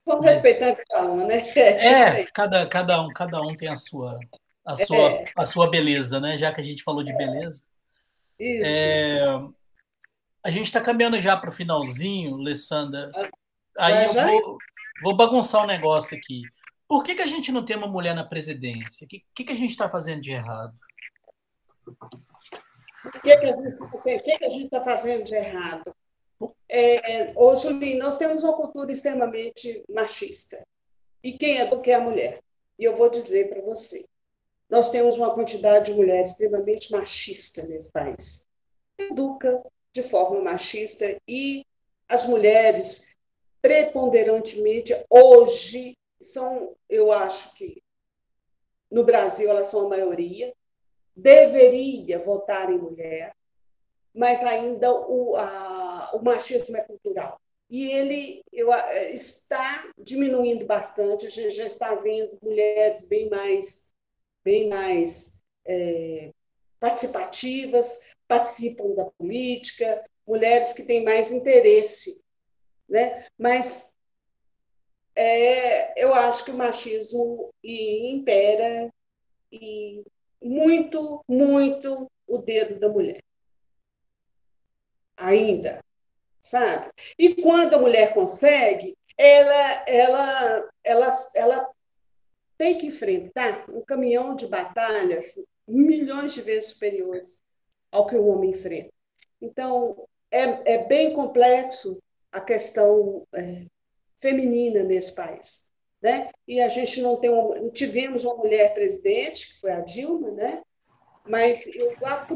Vamos 0.06 0.26
Mas, 0.26 0.42
respeitar 0.42 0.82
cada 0.88 1.06
um, 1.06 1.28
né? 1.28 1.38
É, 1.58 2.26
cada, 2.34 2.66
cada, 2.68 3.02
um, 3.02 3.10
cada 3.10 3.42
um 3.42 3.56
tem 3.56 3.68
a 3.68 3.76
sua, 3.76 4.18
a, 4.66 4.78
sua, 4.78 5.12
é. 5.12 5.32
a 5.36 5.46
sua 5.46 5.70
beleza, 5.70 6.20
né? 6.20 6.38
Já 6.38 6.54
que 6.54 6.62
a 6.62 6.64
gente 6.64 6.84
falou 6.84 7.04
de 7.04 7.16
beleza. 7.16 7.68
Isso. 8.40 8.66
É, 8.66 9.24
a 10.46 10.50
gente 10.50 10.66
está 10.66 10.80
caminhando 10.82 11.20
já 11.20 11.36
para 11.36 11.50
o 11.50 11.54
finalzinho, 11.54 12.36
Alessandra. 12.36 13.12
Aí 13.78 14.06
eu 14.06 14.14
vou, 14.14 14.58
vou 15.02 15.16
bagunçar 15.16 15.64
um 15.64 15.68
negócio 15.68 16.18
aqui. 16.18 16.42
Por 16.88 17.04
que, 17.04 17.16
que 17.16 17.22
a 17.22 17.28
gente 17.28 17.52
não 17.52 17.64
tem 17.64 17.76
uma 17.76 17.88
mulher 17.88 18.16
na 18.16 18.24
presidência? 18.24 19.06
O 19.06 19.08
que, 19.08 19.24
que, 19.36 19.44
que 19.44 19.54
a 19.54 19.58
gente 19.58 19.72
está 19.72 19.90
fazendo 19.90 20.22
de 20.22 20.32
errado? 20.32 20.74
O 23.06 23.12
que, 24.02 24.20
que 24.20 24.46
a 24.46 24.50
gente 24.50 24.66
está 24.66 24.84
fazendo 24.84 25.24
de 25.26 25.36
errado? 25.36 25.96
É, 26.70 27.34
ô, 27.36 27.56
Julinho, 27.56 28.00
nós 28.00 28.18
temos 28.18 28.44
uma 28.44 28.56
cultura 28.56 28.92
extremamente 28.92 29.84
machista. 29.90 30.66
E 31.24 31.34
quem 31.34 31.60
é 31.60 31.66
do 31.68 31.82
que 31.82 31.92
é 31.92 31.96
a 31.96 32.02
mulher? 32.02 32.42
E 32.78 32.84
eu 32.84 32.96
vou 32.96 33.10
dizer 33.10 33.50
para 33.50 33.62
você: 33.62 34.06
nós 34.70 34.92
temos 34.92 35.18
uma 35.18 35.34
quantidade 35.34 35.92
de 35.92 35.98
mulheres 35.98 36.32
extremamente 36.32 36.92
machista 36.92 37.68
nesse 37.68 37.92
país. 37.92 38.46
Educa 38.98 39.64
de 39.94 40.02
forma 40.02 40.42
machista 40.42 41.18
e 41.28 41.66
as 42.08 42.26
mulheres, 42.28 43.16
preponderantemente, 43.62 44.94
hoje, 45.10 45.96
são, 46.22 46.76
eu 46.90 47.12
acho 47.12 47.56
que 47.56 47.82
no 48.90 49.04
Brasil 49.04 49.50
elas 49.50 49.68
são 49.68 49.86
a 49.86 49.90
maioria, 49.90 50.54
deveria 51.16 52.20
votar 52.20 52.72
em 52.72 52.78
mulher, 52.78 53.36
mas 54.14 54.44
ainda 54.44 54.92
o, 54.92 55.36
a, 55.36 56.12
o 56.14 56.24
machismo 56.24 56.78
é 56.78 56.84
cultural. 56.84 57.40
E 57.70 57.92
ele 57.92 58.44
eu, 58.52 58.70
está 59.12 59.92
diminuindo 59.98 60.66
bastante, 60.66 61.26
a 61.26 61.30
gente 61.30 61.52
já 61.52 61.66
está 61.66 61.96
vendo 61.96 62.38
mulheres 62.42 63.08
bem 63.08 63.30
mais, 63.30 63.94
bem 64.44 64.70
mais 64.70 65.42
é, 65.66 66.32
participativas, 66.80 68.14
participam 68.28 68.94
da 68.94 69.06
política, 69.06 70.04
mulheres 70.28 70.74
que 70.74 70.84
têm 70.84 71.04
mais 71.04 71.32
interesse. 71.32 72.24
Né? 72.88 73.26
Mas 73.38 73.96
é, 75.16 76.04
eu 76.04 76.14
acho 76.14 76.46
que 76.46 76.52
o 76.52 76.58
machismo 76.58 77.52
impera 77.64 78.94
e 79.52 80.04
muito, 80.44 81.24
muito 81.28 82.12
o 82.28 82.38
dedo 82.38 82.80
da 82.80 82.90
mulher 82.90 83.24
ainda, 85.24 85.84
sabe? 86.42 86.92
E 87.18 87.36
quando 87.42 87.76
a 87.76 87.80
mulher 87.80 88.14
consegue, 88.14 88.98
ela, 89.18 89.84
ela, 89.88 90.70
ela, 90.84 91.14
ela 91.36 91.70
tem 92.58 92.78
que 92.78 92.88
enfrentar 92.88 93.70
um 93.70 93.82
caminhão 93.82 94.36
de 94.36 94.48
batalhas 94.48 95.46
milhões 95.68 96.34
de 96.34 96.42
vezes 96.42 96.72
superiores 96.72 97.42
ao 97.92 98.06
que 98.06 98.16
o 98.16 98.28
homem 98.28 98.52
enfrenta. 98.52 98.92
Então, 99.42 100.08
é, 100.32 100.74
é 100.76 100.86
bem 100.86 101.14
complexo 101.14 102.02
a 102.32 102.42
questão 102.42 103.26
é, 103.34 103.66
feminina 104.16 104.84
nesse 104.84 105.16
país. 105.16 105.72
Né? 106.04 106.30
E 106.46 106.60
a 106.60 106.68
gente 106.68 107.02
não 107.02 107.16
tem 107.16 107.30
uma, 107.30 107.70
tivemos 107.70 108.26
uma 108.26 108.36
mulher 108.36 108.74
presidente, 108.74 109.48
que 109.48 109.62
foi 109.62 109.72
a 109.72 109.80
Dilma, 109.80 110.32
né? 110.32 110.62
mas 111.26 111.66
eu 111.68 111.96
acho 112.04 112.28
que 112.28 112.36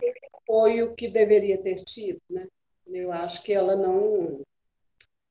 teve 0.00 0.20
apoio 0.34 0.92
que 0.96 1.06
deveria 1.06 1.62
ter 1.62 1.76
tido. 1.76 2.20
Né? 2.28 2.48
Eu 2.88 3.12
acho 3.12 3.44
que 3.44 3.52
ela 3.52 3.76
não. 3.76 4.40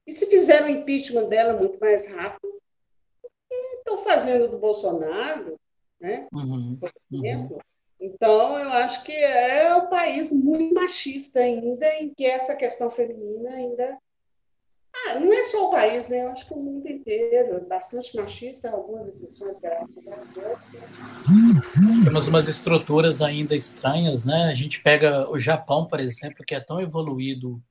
E 0.07 0.13
se 0.13 0.27
fizeram 0.27 0.67
o 0.67 0.69
impeachment 0.69 1.27
dela 1.27 1.59
muito 1.59 1.77
mais 1.77 2.07
rápido, 2.15 2.57
estão 3.79 3.97
fazendo 3.97 4.47
do 4.47 4.57
Bolsonaro, 4.57 5.59
né? 5.99 6.27
Uhum, 6.33 6.77
por 6.79 6.91
exemplo. 7.11 7.55
Uhum. 7.57 7.61
Então, 7.99 8.57
eu 8.57 8.69
acho 8.69 9.03
que 9.03 9.11
é 9.11 9.75
um 9.75 9.87
país 9.87 10.31
muito 10.31 10.73
machista 10.73 11.41
ainda, 11.41 11.87
em 11.95 12.13
que 12.13 12.25
essa 12.25 12.55
questão 12.55 12.89
feminina 12.89 13.51
ainda 13.51 13.99
ah, 14.93 15.19
não 15.19 15.33
é 15.33 15.43
só 15.43 15.67
o 15.67 15.71
país, 15.71 16.09
né? 16.09 16.23
Eu 16.23 16.31
acho 16.31 16.47
que 16.47 16.53
o 16.53 16.57
mundo 16.57 16.87
inteiro 16.87 17.57
é 17.57 17.59
bastante 17.61 18.15
machista, 18.17 18.69
algumas 18.69 19.07
exceções, 19.07 19.57
graças 19.57 19.95
Temos 22.03 22.27
umas 22.27 22.47
estruturas 22.47 23.21
ainda 23.21 23.55
estranhas, 23.55 24.25
né? 24.25 24.45
A 24.51 24.55
gente 24.55 24.81
pega 24.81 25.29
o 25.29 25.39
Japão, 25.39 25.87
por 25.87 25.99
exemplo, 25.99 26.43
que 26.45 26.53
é 26.53 26.59
tão 26.59 26.79
evoluído 26.79 27.61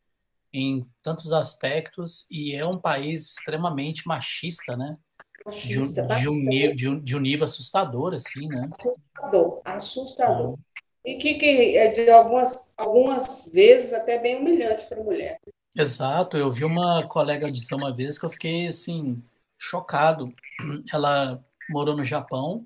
em 0.53 0.83
tantos 1.03 1.33
aspectos 1.33 2.27
e 2.31 2.55
é 2.55 2.67
um 2.67 2.79
país 2.79 3.37
extremamente 3.37 4.07
machista, 4.07 4.77
né? 4.77 4.97
Machista, 5.45 6.07
de, 6.07 6.17
um, 6.17 6.21
de, 6.21 6.29
um, 6.29 6.35
nível, 6.35 7.01
de, 7.03 7.17
um, 7.17 7.21
nível 7.21 7.45
assustador, 7.45 8.15
assim, 8.15 8.49
né? 8.49 8.69
Assustador, 8.79 9.61
assustador. 9.65 10.59
E 11.05 11.17
que, 11.17 11.35
que 11.35 11.77
é 11.77 11.93
de 11.93 12.11
algumas, 12.11 12.75
algumas 12.79 13.53
vezes 13.55 13.93
até 13.93 14.19
bem 14.19 14.37
humilhante 14.37 14.87
para 14.87 15.01
a 15.01 15.05
mulher. 15.05 15.41
Exato, 15.77 16.37
eu 16.37 16.51
vi 16.51 16.65
uma 16.65 17.07
colega 17.07 17.51
dizer 17.51 17.75
uma 17.77 17.95
vez 17.95 18.19
que 18.19 18.27
eu 18.27 18.31
fiquei 18.31 18.67
assim 18.67 19.23
chocado. 19.57 20.35
Ela 20.93 21.45
morou 21.69 21.97
no 21.97 22.05
Japão 22.05 22.65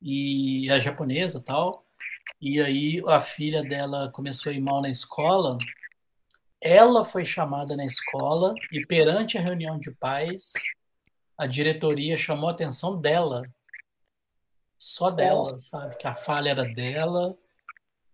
e 0.00 0.70
é 0.70 0.80
japonesa 0.80 1.40
tal. 1.40 1.84
E 2.40 2.60
aí 2.60 3.02
a 3.06 3.20
filha 3.20 3.62
dela 3.62 4.10
começou 4.10 4.50
a 4.50 4.54
ir 4.54 4.60
mal 4.60 4.80
na 4.80 4.88
escola. 4.88 5.58
Ela 6.60 7.04
foi 7.04 7.26
chamada 7.26 7.76
na 7.76 7.84
escola 7.84 8.54
e 8.72 8.86
perante 8.86 9.36
a 9.36 9.40
reunião 9.42 9.78
de 9.78 9.90
pais, 9.90 10.52
a 11.36 11.46
diretoria 11.46 12.16
chamou 12.16 12.48
a 12.48 12.52
atenção 12.52 12.98
dela. 12.98 13.44
Só 14.78 15.10
dela, 15.10 15.58
sabe? 15.58 15.96
Que 15.96 16.06
a 16.06 16.14
falha 16.14 16.50
era 16.50 16.64
dela 16.64 17.36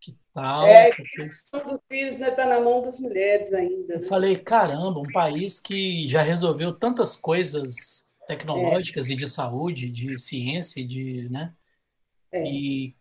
que 0.01 0.17
tal. 0.33 0.67
É, 0.67 0.89
a 0.89 0.95
questão 0.95 1.81
filhos 1.89 2.21
está 2.21 2.31
né, 2.31 2.37
tá 2.37 2.47
na 2.47 2.61
mão 2.61 2.83
das 2.83 2.99
mulheres 2.99 3.53
ainda. 3.53 3.95
Né? 3.95 3.97
Eu 3.97 4.03
falei, 4.03 4.37
caramba, 4.37 5.01
um 5.01 5.13
país 5.13 5.61
que 5.61 6.09
já 6.09 6.23
resolveu 6.23 6.73
tantas 6.73 7.15
coisas 7.15 8.15
tecnológicas 8.27 9.11
é. 9.11 9.13
e 9.13 9.17
de 9.17 9.29
saúde, 9.29 9.91
de 9.91 10.17
ciência, 10.19 10.87
de, 10.87 11.29
né? 11.29 11.53
É. 12.33 12.45
E 12.45 12.95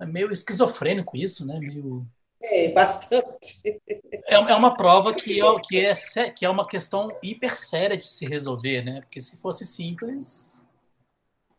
é 0.00 0.06
meio 0.06 0.32
esquizofrênico 0.32 1.16
isso, 1.16 1.46
né? 1.46 1.58
Meio 1.58 2.06
é, 2.42 2.68
bastante. 2.70 3.80
É, 3.88 4.34
é 4.34 4.54
uma 4.54 4.76
prova 4.76 5.14
que 5.14 5.40
é, 5.40 5.60
que, 5.60 5.78
é, 5.78 6.30
que 6.30 6.44
é 6.44 6.50
uma 6.50 6.66
questão 6.66 7.16
hiper 7.22 7.56
séria 7.56 7.96
de 7.96 8.08
se 8.10 8.26
resolver, 8.26 8.82
né? 8.82 9.00
Porque 9.02 9.20
se 9.20 9.36
fosse 9.36 9.64
simples, 9.64 10.64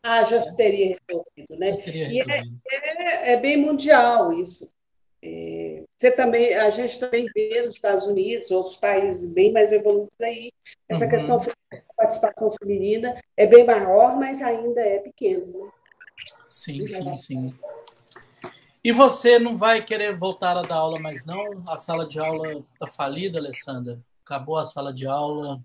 ah, 0.06 0.22
já 0.26 0.42
se 0.42 0.58
teria 0.58 0.98
resolvido, 1.08 1.58
né? 1.58 1.72
Teria 1.78 2.08
resolvido. 2.10 2.62
E 2.70 2.76
é, 2.76 2.83
é, 3.04 3.34
é, 3.34 3.38
bem 3.38 3.58
mundial 3.58 4.34
isso. 4.34 4.74
É, 5.22 5.84
você 5.98 6.12
também, 6.16 6.54
a 6.54 6.70
gente 6.70 7.00
também 7.00 7.26
vê 7.34 7.62
nos 7.62 7.76
Estados 7.76 8.06
Unidos, 8.08 8.52
outros 8.52 8.76
países 8.76 9.30
bem 9.30 9.52
mais 9.52 9.72
evoluídos 9.72 10.12
aí, 10.22 10.52
essa 10.88 11.06
uhum. 11.06 11.12
questão 11.12 11.38
da 11.38 11.82
participação 11.96 12.50
feminina 12.52 13.18
é 13.38 13.48
bem 13.48 13.66
maior, 13.66 14.18
mas 14.18 14.42
ainda 14.42 14.82
é 14.82 15.00
pequeno. 15.00 15.46
Né? 15.66 15.72
Sim, 16.50 16.86
sim, 16.86 17.16
sim. 17.16 17.50
E 18.84 18.92
você 18.92 19.40
não 19.40 19.56
vai 19.56 19.84
querer 19.84 20.18
voltar 20.18 20.58
a 20.58 20.62
dar 20.62 20.76
aula 20.76 21.00
mais 21.00 21.26
não? 21.26 21.64
A 21.70 21.78
sala 21.78 22.06
de 22.06 22.20
aula 22.20 22.66
está 22.74 22.88
falida, 22.88 23.40
Alessandra? 23.40 23.98
Acabou 24.26 24.58
a 24.58 24.66
sala 24.66 24.94
de 24.94 25.08
aula? 25.08 25.62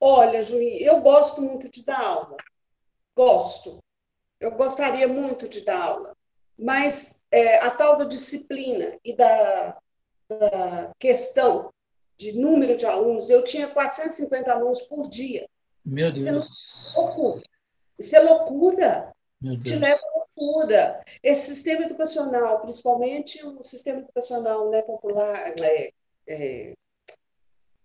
Olha, 0.00 0.42
Juí, 0.42 0.82
eu 0.82 1.00
gosto 1.02 1.42
muito 1.42 1.70
de 1.70 1.84
dar 1.84 2.00
aula. 2.00 2.36
Gosto. 3.14 3.78
Eu 4.40 4.52
gostaria 4.52 5.06
muito 5.08 5.48
de 5.48 5.62
dar 5.62 5.80
aula, 5.80 6.15
mas 6.58 7.24
é, 7.30 7.58
a 7.58 7.70
tal 7.70 7.98
da 7.98 8.04
disciplina 8.04 8.98
e 9.04 9.14
da, 9.14 9.78
da 10.28 10.92
questão 10.98 11.72
de 12.16 12.32
número 12.38 12.76
de 12.76 12.86
alunos, 12.86 13.28
eu 13.28 13.44
tinha 13.44 13.68
450 13.68 14.52
alunos 14.52 14.82
por 14.82 15.08
dia. 15.08 15.48
Meu 15.84 16.10
Deus. 16.10 16.24
Isso 16.24 16.96
é 16.96 17.00
loucura. 17.00 17.42
Isso 17.98 18.16
é 18.16 18.20
loucura. 18.20 19.16
Te 19.62 19.76
leva 19.76 20.00
a 20.00 20.18
loucura. 20.18 21.04
Esse 21.22 21.54
sistema 21.54 21.84
educacional, 21.84 22.60
principalmente 22.62 23.44
o 23.44 23.62
sistema 23.62 23.98
educacional 23.98 24.70
né, 24.70 24.82
popular 24.82 25.54
é, 25.60 25.92
é, 26.26 26.74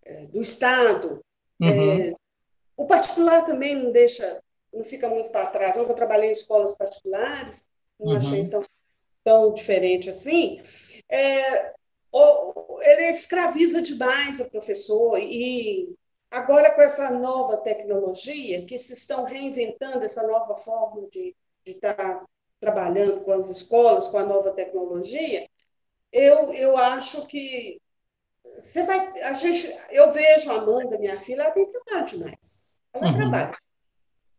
é 0.04 0.26
do 0.28 0.42
Estado, 0.42 1.22
uhum. 1.60 2.12
É, 2.12 2.16
o 2.78 2.88
particular 2.88 3.46
também 3.46 3.76
não 3.76 3.92
deixa 3.92 4.42
não 4.74 4.84
fica 4.84 5.10
muito 5.10 5.32
para 5.32 5.48
trás. 5.48 5.76
Eu 5.76 5.94
trabalhei 5.94 6.30
em 6.30 6.34
escolas 6.34 6.78
particulares, 6.78 7.70
não 8.02 8.14
uhum. 8.14 8.18
achei 8.18 8.48
tão, 8.48 8.66
tão 9.24 9.54
diferente 9.54 10.10
assim, 10.10 10.60
é, 11.10 11.74
ele 12.82 13.10
escraviza 13.10 13.82
demais 13.82 14.40
o 14.40 14.50
professor 14.50 15.18
e 15.20 15.96
agora 16.30 16.74
com 16.74 16.82
essa 16.82 17.12
nova 17.12 17.58
tecnologia 17.58 18.66
que 18.66 18.78
se 18.78 18.94
estão 18.94 19.24
reinventando 19.24 20.04
essa 20.04 20.26
nova 20.28 20.58
forma 20.58 21.08
de, 21.10 21.36
estar 21.66 22.26
trabalhando 22.60 23.22
com 23.22 23.32
as 23.32 23.50
escolas 23.50 24.08
com 24.08 24.18
a 24.18 24.26
nova 24.26 24.52
tecnologia 24.52 25.48
eu, 26.12 26.52
eu 26.54 26.76
acho 26.76 27.28
que 27.28 27.80
você 28.44 28.84
vai 28.84 29.22
a 29.22 29.34
gente 29.34 29.68
eu 29.92 30.12
vejo 30.12 30.52
a 30.52 30.56
Amanda 30.56 30.98
minha 30.98 31.20
filha 31.22 31.44
ela 31.44 31.52
tem 31.52 31.72
trabalho 31.72 32.06
demais 32.06 32.82
ela 32.94 33.08
uhum. 33.08 33.18
trabalha 33.18 33.58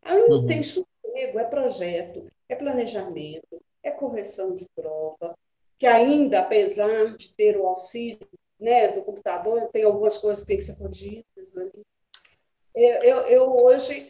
ela 0.01 0.27
não 0.27 0.37
uhum. 0.39 0.45
tem 0.45 0.61
sossego 0.61 1.39
é 1.39 1.45
projeto 1.45 2.29
é 2.53 2.55
planejamento 2.55 3.61
é 3.83 3.91
correção 3.91 4.55
de 4.55 4.65
prova 4.75 5.35
que 5.77 5.85
ainda, 5.85 6.39
apesar 6.39 7.15
de 7.17 7.35
ter 7.35 7.57
o 7.57 7.67
auxílio 7.67 8.25
né, 8.57 8.89
do 8.93 9.03
computador, 9.03 9.69
tem 9.73 9.83
algumas 9.83 10.17
coisas 10.17 10.45
que 10.45 10.47
têm 10.47 10.57
que 10.57 10.63
ser 10.63 10.77
corrigidas 10.77 11.57
ali. 11.57 11.83
Eu, 12.73 13.21
eu 13.27 13.55
hoje 13.57 14.07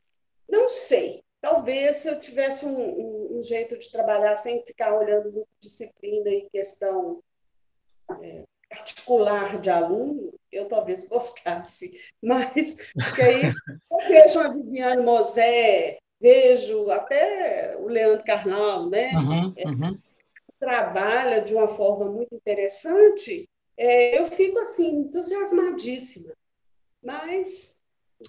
não 0.48 0.70
sei. 0.70 1.24
Talvez 1.42 1.98
se 1.98 2.10
eu 2.10 2.22
tivesse 2.22 2.68
um, 2.68 2.78
um, 2.78 3.38
um, 3.40 3.44
jeito 3.44 3.78
de 3.78 3.92
trabalhar 3.92 4.36
sem 4.36 4.64
ficar 4.64 4.96
olhando 4.96 5.32
muito 5.32 5.50
disciplina 5.60 6.30
e 6.30 6.50
questão 6.52 7.22
é, 8.22 8.44
particular 8.70 9.60
de 9.60 9.70
aluno, 9.70 10.32
eu 10.52 10.68
talvez 10.68 11.08
gostasse. 11.10 12.00
Mas, 12.22 12.92
porque 12.94 13.22
aí 13.22 13.44
eu 13.46 14.08
vejo 14.08 14.40
a 14.40 14.50
Viviane 14.50 15.04
Mosé, 15.04 15.98
vejo 16.24 16.90
até 16.90 17.76
o 17.78 17.88
Leandro 17.88 18.24
Carnal, 18.24 18.90
né? 18.90 19.12
Uhum, 19.14 19.54
uhum 19.66 20.00
trabalha 20.64 21.42
de 21.42 21.54
uma 21.54 21.68
forma 21.68 22.06
muito 22.06 22.34
interessante, 22.34 23.50
é, 23.78 24.18
eu 24.18 24.26
fico 24.26 24.58
assim, 24.60 25.00
entusiasmadíssima. 25.00 26.34
Mas 27.04 27.82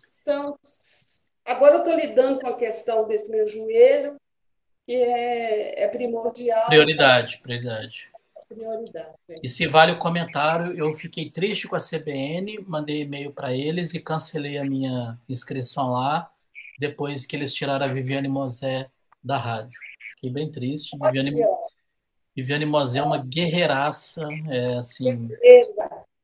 estamos. 0.04 1.30
Agora 1.44 1.76
eu 1.76 1.78
estou 1.80 1.94
lidando 1.94 2.40
com 2.40 2.48
a 2.48 2.56
questão 2.56 3.06
desse 3.06 3.30
meu 3.30 3.46
joelho, 3.46 4.16
que 4.84 4.96
é, 4.96 5.84
é 5.84 5.88
primordial. 5.88 6.66
Prioridade, 6.66 7.38
prioridade. 7.38 8.10
Prioridade. 8.48 9.14
É. 9.28 9.36
E 9.42 9.48
se 9.48 9.66
vale 9.66 9.92
o 9.92 9.98
comentário, 9.98 10.76
eu 10.76 10.92
fiquei 10.92 11.30
triste 11.30 11.68
com 11.68 11.76
a 11.76 11.80
CBN, 11.80 12.58
mandei 12.66 13.02
e-mail 13.02 13.32
para 13.32 13.54
eles 13.54 13.94
e 13.94 14.00
cancelei 14.00 14.58
a 14.58 14.64
minha 14.64 15.18
inscrição 15.28 15.92
lá, 15.92 16.30
depois 16.78 17.26
que 17.26 17.36
eles 17.36 17.52
tiraram 17.52 17.86
a 17.86 17.92
Viviane 17.92 18.28
Mosé 18.28 18.88
da 19.22 19.36
rádio. 19.36 19.78
Fiquei 20.14 20.30
bem 20.30 20.50
triste. 20.50 20.96
Viviane, 20.96 21.44
Viviane 22.34 22.66
Mosé 22.66 22.98
é 22.98 23.02
uma 23.02 23.18
guerreiraça, 23.18 24.26
é 24.50 24.76
assim. 24.76 25.28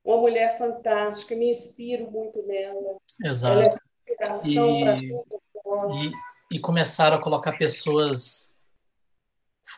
Uma 0.04 0.16
mulher 0.16 0.56
fantástica, 0.58 1.36
me 1.36 1.50
inspiro 1.50 2.10
muito 2.10 2.42
nela. 2.46 2.96
Exato. 3.22 3.78
É 4.08 4.38
e, 4.44 5.12
e, 5.12 6.56
e, 6.56 6.58
começaram 6.58 7.16
a 7.16 7.22
colocar 7.22 7.52
pessoas 7.52 8.54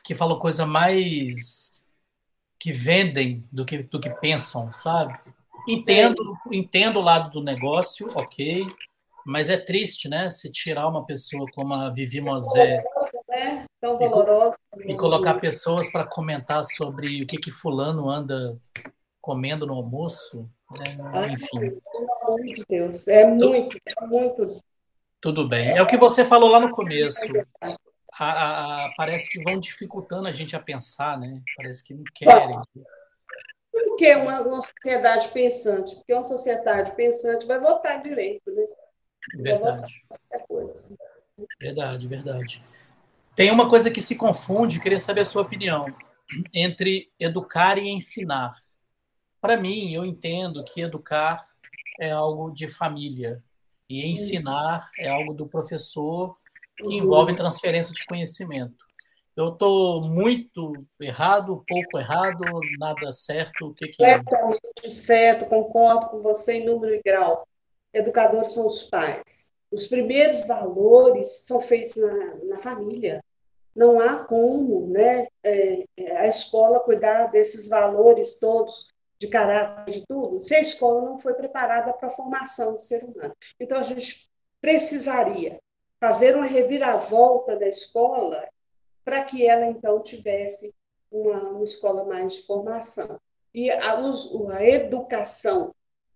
que 0.02 0.14
falam 0.14 0.38
coisa 0.38 0.66
mais 0.66 1.86
que 2.58 2.72
vendem 2.72 3.46
do 3.52 3.64
que, 3.64 3.82
do 3.82 4.00
que 4.00 4.08
pensam, 4.08 4.72
sabe? 4.72 5.18
Entendo, 5.68 6.22
Sim. 6.44 6.56
entendo 6.56 6.98
o 6.98 7.02
lado 7.02 7.30
do 7.30 7.42
negócio, 7.42 8.08
ok, 8.14 8.66
mas 9.26 9.48
é 9.48 9.56
triste, 9.56 10.08
né? 10.08 10.30
Se 10.30 10.50
tirar 10.50 10.88
uma 10.88 11.04
pessoa 11.04 11.46
como 11.54 11.74
a 11.74 11.90
Vivi 11.90 12.20
Mosé 12.20 12.82
né? 13.32 13.64
Tão 13.80 13.98
dolorosa. 13.98 14.56
E, 14.84 14.92
e 14.92 14.96
colocar 14.96 15.34
pessoas 15.34 15.90
para 15.90 16.06
comentar 16.06 16.64
sobre 16.64 17.22
o 17.22 17.26
que, 17.26 17.38
que 17.38 17.50
fulano 17.50 18.08
anda 18.08 18.58
comendo 19.20 19.66
no 19.66 19.74
almoço, 19.74 20.48
né? 20.70 21.32
enfim. 21.32 21.60
Pelo 21.60 22.12
amor 22.22 22.40
de 22.44 22.62
Deus, 22.68 23.08
é 23.08 23.26
muito, 23.26 23.78
é 23.86 24.06
muito. 24.06 24.46
Tudo 25.20 25.48
bem. 25.48 25.70
É 25.70 25.82
o 25.82 25.86
que 25.86 25.96
você 25.96 26.24
falou 26.24 26.50
lá 26.50 26.58
no 26.58 26.70
começo. 26.70 27.20
A, 27.60 28.24
a, 28.24 28.84
a, 28.84 28.94
parece 28.96 29.30
que 29.30 29.42
vão 29.42 29.58
dificultando 29.58 30.28
a 30.28 30.32
gente 30.32 30.56
a 30.56 30.60
pensar, 30.60 31.18
né? 31.18 31.40
Parece 31.56 31.84
que 31.84 31.94
não 31.94 32.04
querem. 32.14 32.60
Por 33.70 33.96
que 33.96 34.14
uma, 34.16 34.40
uma 34.42 34.60
sociedade 34.60 35.28
pensante? 35.28 35.94
Porque 35.96 36.12
uma 36.12 36.22
sociedade 36.22 36.94
pensante 36.96 37.46
vai 37.46 37.60
votar 37.60 38.02
direito, 38.02 38.50
né? 38.50 38.64
Verdade. 39.34 39.94
Verdade, 41.60 42.08
verdade. 42.08 42.64
Tem 43.34 43.50
uma 43.50 43.68
coisa 43.68 43.90
que 43.90 44.00
se 44.00 44.16
confunde, 44.16 44.80
queria 44.80 44.98
saber 44.98 45.22
a 45.22 45.24
sua 45.24 45.42
opinião, 45.42 45.86
entre 46.52 47.10
educar 47.18 47.78
e 47.78 47.88
ensinar. 47.88 48.54
Para 49.40 49.56
mim, 49.56 49.92
eu 49.92 50.04
entendo 50.04 50.62
que 50.64 50.82
educar 50.82 51.42
é 51.98 52.10
algo 52.10 52.50
de 52.50 52.68
família 52.68 53.42
e 53.88 54.06
ensinar 54.06 54.88
é 54.98 55.08
algo 55.08 55.34
do 55.34 55.46
professor 55.46 56.32
que 56.76 56.94
envolve 56.94 57.34
transferência 57.34 57.92
de 57.92 58.04
conhecimento. 58.04 58.74
Eu 59.34 59.48
estou 59.48 60.02
muito 60.02 60.72
errado, 61.00 61.64
pouco 61.66 61.98
errado, 61.98 62.44
nada 62.78 63.12
certo? 63.12 63.68
O 63.68 63.74
que, 63.74 63.88
que 63.88 64.04
é? 64.04 64.22
certo, 64.88 65.46
concordo 65.46 66.08
com 66.08 66.20
você 66.20 66.58
em 66.58 66.66
número 66.66 66.94
e 66.94 67.00
grau. 67.02 67.46
Educadores 67.92 68.52
são 68.52 68.66
os 68.66 68.84
pais 68.84 69.52
os 69.72 69.86
primeiros 69.86 70.46
valores 70.46 71.46
são 71.46 71.58
feitos 71.58 71.94
na, 71.96 72.34
na 72.44 72.56
família. 72.58 73.24
Não 73.74 73.98
há 74.00 74.24
como 74.26 74.86
né, 74.88 75.26
é, 75.42 75.84
é, 75.96 76.16
a 76.18 76.26
escola 76.28 76.80
cuidar 76.80 77.28
desses 77.28 77.70
valores 77.70 78.38
todos, 78.38 78.92
de 79.18 79.28
caráter, 79.28 79.92
de 79.92 80.06
tudo, 80.06 80.40
se 80.42 80.54
a 80.56 80.60
escola 80.60 81.00
não 81.02 81.18
foi 81.18 81.32
preparada 81.34 81.92
para 81.92 82.08
a 82.08 82.10
formação 82.10 82.74
do 82.74 82.82
ser 82.82 83.04
humano. 83.04 83.32
Então, 83.58 83.78
a 83.78 83.82
gente 83.82 84.28
precisaria 84.60 85.58
fazer 86.00 86.36
uma 86.36 86.44
reviravolta 86.44 87.56
da 87.56 87.68
escola 87.68 88.46
para 89.04 89.24
que 89.24 89.46
ela, 89.46 89.64
então, 89.64 90.02
tivesse 90.02 90.74
uma, 91.10 91.40
uma 91.50 91.64
escola 91.64 92.04
mais 92.04 92.34
de 92.34 92.42
formação. 92.42 93.18
E 93.54 93.70
a, 93.70 93.94
a 93.94 94.66
educação 94.66 95.72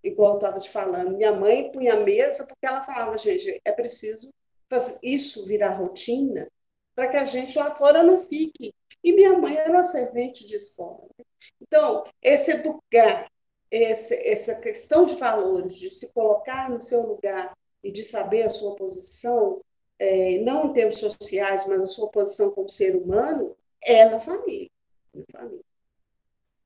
igual 0.07 0.33
eu 0.33 0.37
estava 0.37 0.59
te 0.59 0.71
falando, 0.71 1.17
minha 1.17 1.33
mãe 1.33 1.71
punha 1.71 1.95
a 1.95 2.01
mesa 2.01 2.47
porque 2.47 2.67
ela 2.67 2.83
falava, 2.83 3.17
gente, 3.17 3.61
é 3.65 3.73
preciso 3.73 4.33
fazer 4.69 4.99
isso 5.03 5.47
virar 5.47 5.75
rotina 5.75 6.49
para 6.95 7.09
que 7.09 7.17
a 7.17 7.27
gente 7.27 7.59
lá 7.59 7.71
fora 7.71 8.03
não 8.03 8.17
fique. 8.17 8.75
E 9.05 9.13
minha 9.13 9.39
mãe 9.39 9.57
era 9.57 9.71
uma 9.71 9.85
servente 9.85 10.47
de 10.47 10.57
escola. 10.57 11.03
Né? 11.19 11.25
Então, 11.61 12.05
esse 12.23 12.53
educar, 12.53 13.31
esse, 13.71 14.15
essa 14.27 14.61
questão 14.61 15.05
de 15.05 15.15
valores, 15.17 15.79
de 15.79 15.91
se 15.91 16.13
colocar 16.13 16.71
no 16.71 16.81
seu 16.81 17.03
lugar 17.03 17.57
e 17.85 17.93
de 17.93 18.03
saber 18.03 18.45
a 18.45 18.49
sua 18.49 18.75
posição, 18.75 19.61
é, 19.99 20.39
não 20.39 20.67
em 20.67 20.73
termos 20.73 20.99
sociais, 20.99 21.69
mas 21.69 21.83
a 21.83 21.87
sua 21.87 22.11
posição 22.11 22.53
como 22.53 22.69
ser 22.69 22.97
humano, 22.97 23.55
é 23.85 24.09
na 24.09 24.19
família. 24.19 24.71
Na 25.15 25.25
família. 25.31 25.65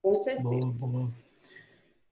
Com 0.01 0.15
certeza. 0.15 0.45
Boa, 0.45 0.73
boa. 0.73 1.11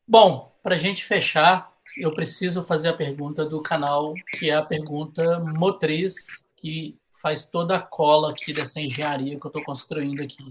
Bom, 0.06 0.52
para 0.68 0.76
a 0.76 0.78
gente 0.78 1.02
fechar, 1.02 1.74
eu 1.96 2.14
preciso 2.14 2.62
fazer 2.62 2.90
a 2.90 2.92
pergunta 2.92 3.42
do 3.42 3.62
canal, 3.62 4.12
que 4.32 4.50
é 4.50 4.54
a 4.54 4.62
pergunta 4.62 5.38
motriz, 5.40 6.46
que 6.58 6.94
faz 7.10 7.46
toda 7.46 7.76
a 7.76 7.80
cola 7.80 8.32
aqui 8.32 8.52
dessa 8.52 8.78
engenharia 8.78 9.40
que 9.40 9.46
eu 9.46 9.48
estou 9.48 9.64
construindo 9.64 10.22
aqui. 10.22 10.44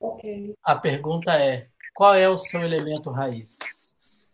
Okay. 0.00 0.54
A 0.64 0.74
pergunta 0.74 1.34
é: 1.34 1.68
qual 1.94 2.14
é 2.14 2.26
o 2.26 2.38
seu 2.38 2.62
elemento 2.62 3.10
raiz? 3.10 4.30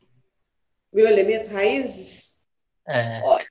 Meu 0.92 1.08
elemento 1.08 1.52
raiz? 1.52 2.46
É. 2.86 3.20
Olha, 3.24 3.48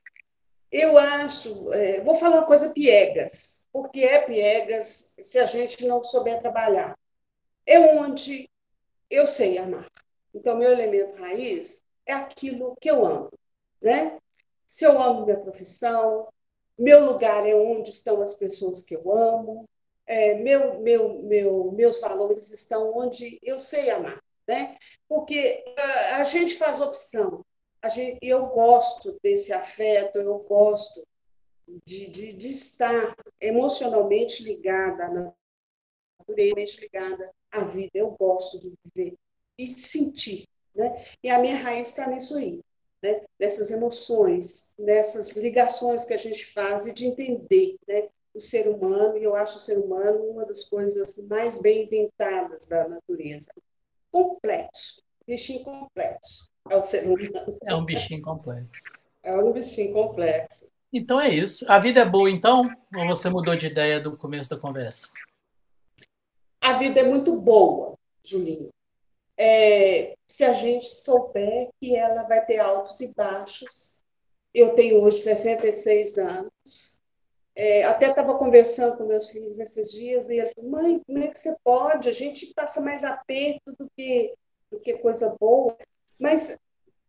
eu 0.71 0.97
acho, 0.97 1.73
é, 1.73 1.99
vou 2.05 2.15
falar 2.15 2.37
uma 2.37 2.47
coisa 2.47 2.73
piegas, 2.73 3.67
porque 3.73 3.99
é 3.99 4.21
piegas 4.21 5.17
se 5.19 5.37
a 5.37 5.45
gente 5.45 5.85
não 5.85 6.01
souber 6.01 6.39
trabalhar. 6.39 6.97
É 7.65 7.77
onde 7.97 8.49
eu 9.09 9.27
sei 9.27 9.57
amar. 9.57 9.85
Então, 10.33 10.57
meu 10.57 10.71
elemento 10.71 11.15
raiz 11.15 11.83
é 12.05 12.13
aquilo 12.13 12.75
que 12.79 12.89
eu 12.89 13.05
amo, 13.05 13.31
né? 13.81 14.17
Se 14.65 14.85
eu 14.85 15.01
amo 15.01 15.25
minha 15.25 15.39
profissão, 15.39 16.27
meu 16.77 17.05
lugar 17.11 17.47
é 17.47 17.55
onde 17.55 17.89
estão 17.89 18.21
as 18.21 18.35
pessoas 18.35 18.85
que 18.85 18.95
eu 18.95 19.11
amo, 19.11 19.67
é, 20.05 20.35
meu, 20.35 20.79
meu, 20.79 21.21
meu, 21.23 21.71
meus 21.71 21.99
valores 21.99 22.51
estão 22.51 22.97
onde 22.97 23.39
eu 23.43 23.59
sei 23.59 23.89
amar, 23.89 24.23
né? 24.47 24.75
Porque 25.07 25.63
a, 25.77 26.17
a 26.17 26.23
gente 26.23 26.55
faz 26.55 26.79
opção, 26.81 27.45
a 27.81 27.89
gente, 27.89 28.17
eu 28.21 28.47
gosto 28.47 29.17
desse 29.23 29.53
afeto, 29.53 30.19
eu 30.19 30.39
gosto 30.39 31.05
de, 31.85 32.09
de, 32.09 32.33
de 32.33 32.49
estar 32.49 33.15
emocionalmente 33.39 34.43
ligada 34.43 35.05
à 35.05 35.33
natureza, 36.19 36.81
ligada 36.81 37.31
à 37.51 37.63
vida, 37.63 37.91
eu 37.93 38.11
gosto 38.11 38.59
de 38.59 38.73
viver 38.83 39.15
e 39.59 39.67
sentir. 39.67 40.45
Né? 40.73 41.03
E 41.21 41.29
a 41.29 41.39
minha 41.39 41.57
raiz 41.57 41.89
está 41.89 42.07
nisso 42.07 42.37
aí, 42.37 42.61
né? 43.03 43.21
nessas 43.37 43.69
emoções, 43.69 44.73
nessas 44.79 45.31
ligações 45.31 46.05
que 46.05 46.13
a 46.13 46.17
gente 46.17 46.45
faz 46.45 46.87
e 46.87 46.93
de 46.93 47.05
entender 47.05 47.75
né? 47.85 48.07
o 48.33 48.39
ser 48.39 48.69
humano, 48.69 49.17
e 49.17 49.23
eu 49.23 49.35
acho 49.35 49.57
o 49.57 49.59
ser 49.59 49.77
humano 49.77 50.23
uma 50.23 50.45
das 50.45 50.63
coisas 50.65 51.27
mais 51.27 51.61
bem 51.61 51.83
inventadas 51.83 52.69
da 52.69 52.87
natureza. 52.87 53.51
Complexo, 54.11 55.01
bichinho 55.27 55.63
complexo 55.63 56.45
é 56.69 56.77
o 56.77 56.81
ser 56.81 57.05
humano. 57.05 57.57
É 57.63 57.75
um 57.75 57.83
bichinho 57.83 58.21
complexo. 58.21 58.83
É 59.21 59.35
um 59.35 59.51
bichinho 59.51 59.93
complexo. 59.93 60.71
Então 60.93 61.19
é 61.19 61.29
isso. 61.29 61.69
A 61.69 61.77
vida 61.77 61.99
é 61.99 62.05
boa, 62.05 62.31
então? 62.31 62.63
Ou 62.95 63.07
você 63.07 63.29
mudou 63.29 63.55
de 63.55 63.67
ideia 63.67 63.99
do 63.99 64.15
começo 64.15 64.49
da 64.49 64.57
conversa? 64.57 65.07
A 66.61 66.73
vida 66.73 67.01
é 67.01 67.03
muito 67.03 67.35
boa, 67.35 67.95
Julinho. 68.23 68.69
É, 69.41 70.17
se 70.27 70.43
a 70.43 70.53
gente 70.53 70.85
souber 70.85 71.69
que 71.79 71.95
ela 71.95 72.23
vai 72.23 72.45
ter 72.45 72.59
altos 72.59 72.99
e 72.99 73.15
baixos. 73.15 74.03
Eu 74.53 74.75
tenho 74.75 75.01
hoje 75.01 75.17
66 75.17 76.17
anos. 76.17 76.99
É, 77.55 77.83
até 77.83 78.07
estava 78.07 78.37
conversando 78.37 78.97
com 78.97 79.05
meus 79.05 79.31
filhos 79.31 79.59
esses 79.59 79.91
dias 79.91 80.29
e 80.29 80.37
ele 80.37 80.53
falou, 80.53 80.71
mãe, 80.71 80.99
como 81.05 81.19
é 81.19 81.27
que 81.27 81.39
você 81.39 81.55
pode? 81.63 82.09
A 82.09 82.11
gente 82.11 82.53
passa 82.53 82.81
mais 82.81 83.03
aperto 83.03 83.73
do 83.77 83.89
que, 83.95 84.33
do 84.71 84.79
que 84.79 84.97
coisa 84.97 85.35
boa. 85.39 85.77
Mas 86.19 86.57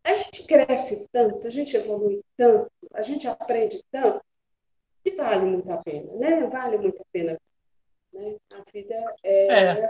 a 0.03 0.13
gente 0.13 0.47
cresce 0.47 1.07
tanto, 1.11 1.47
a 1.47 1.51
gente 1.51 1.75
evolui 1.75 2.21
tanto, 2.37 2.71
a 2.93 3.01
gente 3.01 3.27
aprende 3.27 3.83
tanto, 3.91 4.23
que 5.03 5.11
vale 5.11 5.45
muito 5.45 5.71
a 5.71 5.77
pena, 5.77 6.13
né? 6.15 6.47
Vale 6.47 6.77
muito 6.77 7.01
a 7.01 7.05
pena. 7.11 7.37
Né? 8.13 8.35
A 8.53 8.71
vida 8.71 9.15
é. 9.23 9.47
é. 9.47 9.87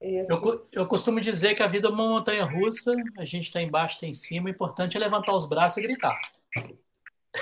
É 0.00 0.22
eu, 0.30 0.68
eu 0.72 0.86
costumo 0.86 1.20
dizer 1.20 1.54
que 1.54 1.62
a 1.62 1.66
vida 1.66 1.88
é 1.88 1.90
uma 1.90 2.06
montanha 2.06 2.44
russa, 2.44 2.94
a 3.16 3.24
gente 3.24 3.44
está 3.44 3.60
embaixo, 3.60 3.94
está 3.94 4.06
em 4.06 4.14
cima, 4.14 4.46
o 4.46 4.50
importante 4.50 4.96
é 4.96 5.00
levantar 5.00 5.32
os 5.32 5.48
braços 5.48 5.78
e 5.78 5.82
gritar. 5.82 6.18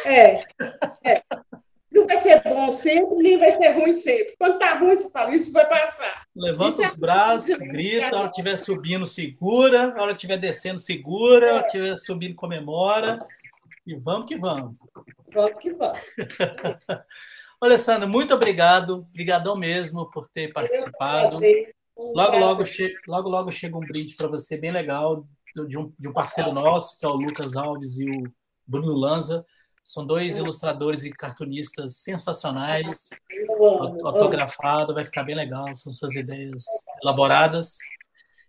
É, 0.04 0.44
é 1.04 1.22
não 1.94 2.06
vai 2.06 2.16
ser 2.16 2.42
bom 2.42 2.70
sempre, 2.72 3.16
nem 3.16 3.38
vai 3.38 3.52
ser 3.52 3.70
ruim 3.70 3.92
sempre. 3.92 4.34
Quando 4.36 4.58
tá 4.58 4.78
ruim, 4.78 4.94
você 4.94 5.12
fala, 5.12 5.32
isso 5.32 5.52
vai 5.52 5.68
passar. 5.68 6.26
Levanta 6.34 6.82
isso 6.82 6.92
os 6.92 6.92
é... 6.92 7.00
braços, 7.00 7.56
grita, 7.56 8.06
a 8.06 8.18
hora 8.18 8.30
que 8.30 8.40
estiver 8.40 8.56
subindo, 8.56 9.06
segura, 9.06 9.94
a 9.96 10.02
hora 10.02 10.12
que 10.12 10.16
estiver 10.16 10.36
descendo, 10.36 10.78
segura, 10.80 11.50
a 11.50 11.54
hora 11.54 11.62
que 11.62 11.78
estiver 11.78 11.96
subindo, 11.96 12.34
comemora. 12.34 13.18
E 13.86 13.94
vamos 13.94 14.26
que 14.26 14.36
vamos. 14.36 14.76
Vamos 15.32 15.60
que 15.60 15.72
vamos. 15.72 15.98
Alessandra, 17.60 18.06
muito 18.06 18.34
obrigado. 18.34 19.06
Obrigadão 19.10 19.56
mesmo 19.56 20.10
por 20.10 20.28
ter 20.28 20.52
participado. 20.52 21.40
Logo, 21.96 22.38
logo, 22.38 22.66
che 22.66 22.94
logo, 23.06 23.28
logo 23.28 23.52
chega 23.52 23.76
um 23.76 23.80
brinde 23.80 24.16
para 24.16 24.28
você 24.28 24.56
bem 24.56 24.72
legal 24.72 25.26
de 25.68 25.78
um, 25.78 25.92
de 25.98 26.08
um 26.08 26.12
parceiro 26.12 26.52
nosso, 26.52 26.98
que 26.98 27.06
é 27.06 27.08
o 27.08 27.14
Lucas 27.14 27.56
Alves 27.56 27.98
e 27.98 28.10
o 28.10 28.24
Bruno 28.66 28.92
Lanza. 28.92 29.44
São 29.84 30.04
dois 30.04 30.36
ilustradores 30.36 31.04
e 31.04 31.12
cartunistas 31.12 31.98
sensacionais. 31.98 33.10
Autografado, 34.02 34.94
vai 34.94 35.04
ficar 35.04 35.22
bem 35.22 35.36
legal. 35.36 35.76
São 35.76 35.92
suas 35.92 36.16
ideias 36.16 36.64
elaboradas. 37.02 37.76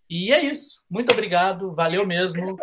E 0.10 0.32
é 0.34 0.42
isso. 0.42 0.84
Muito 0.90 1.12
obrigado. 1.12 1.74
Valeu 1.74 2.06
mesmo. 2.06 2.58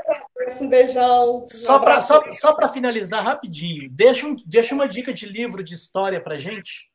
Um 0.60 0.68
beijão. 0.70 1.44
Só 1.44 1.78
para 1.78 2.02
só, 2.02 2.22
só 2.32 2.56
finalizar 2.68 3.22
rapidinho, 3.22 3.88
deixa, 3.90 4.26
um, 4.26 4.34
deixa 4.44 4.74
uma 4.74 4.88
dica 4.88 5.14
de 5.14 5.26
livro 5.26 5.62
de 5.62 5.74
história 5.74 6.20
para 6.20 6.38
gente. 6.38 6.90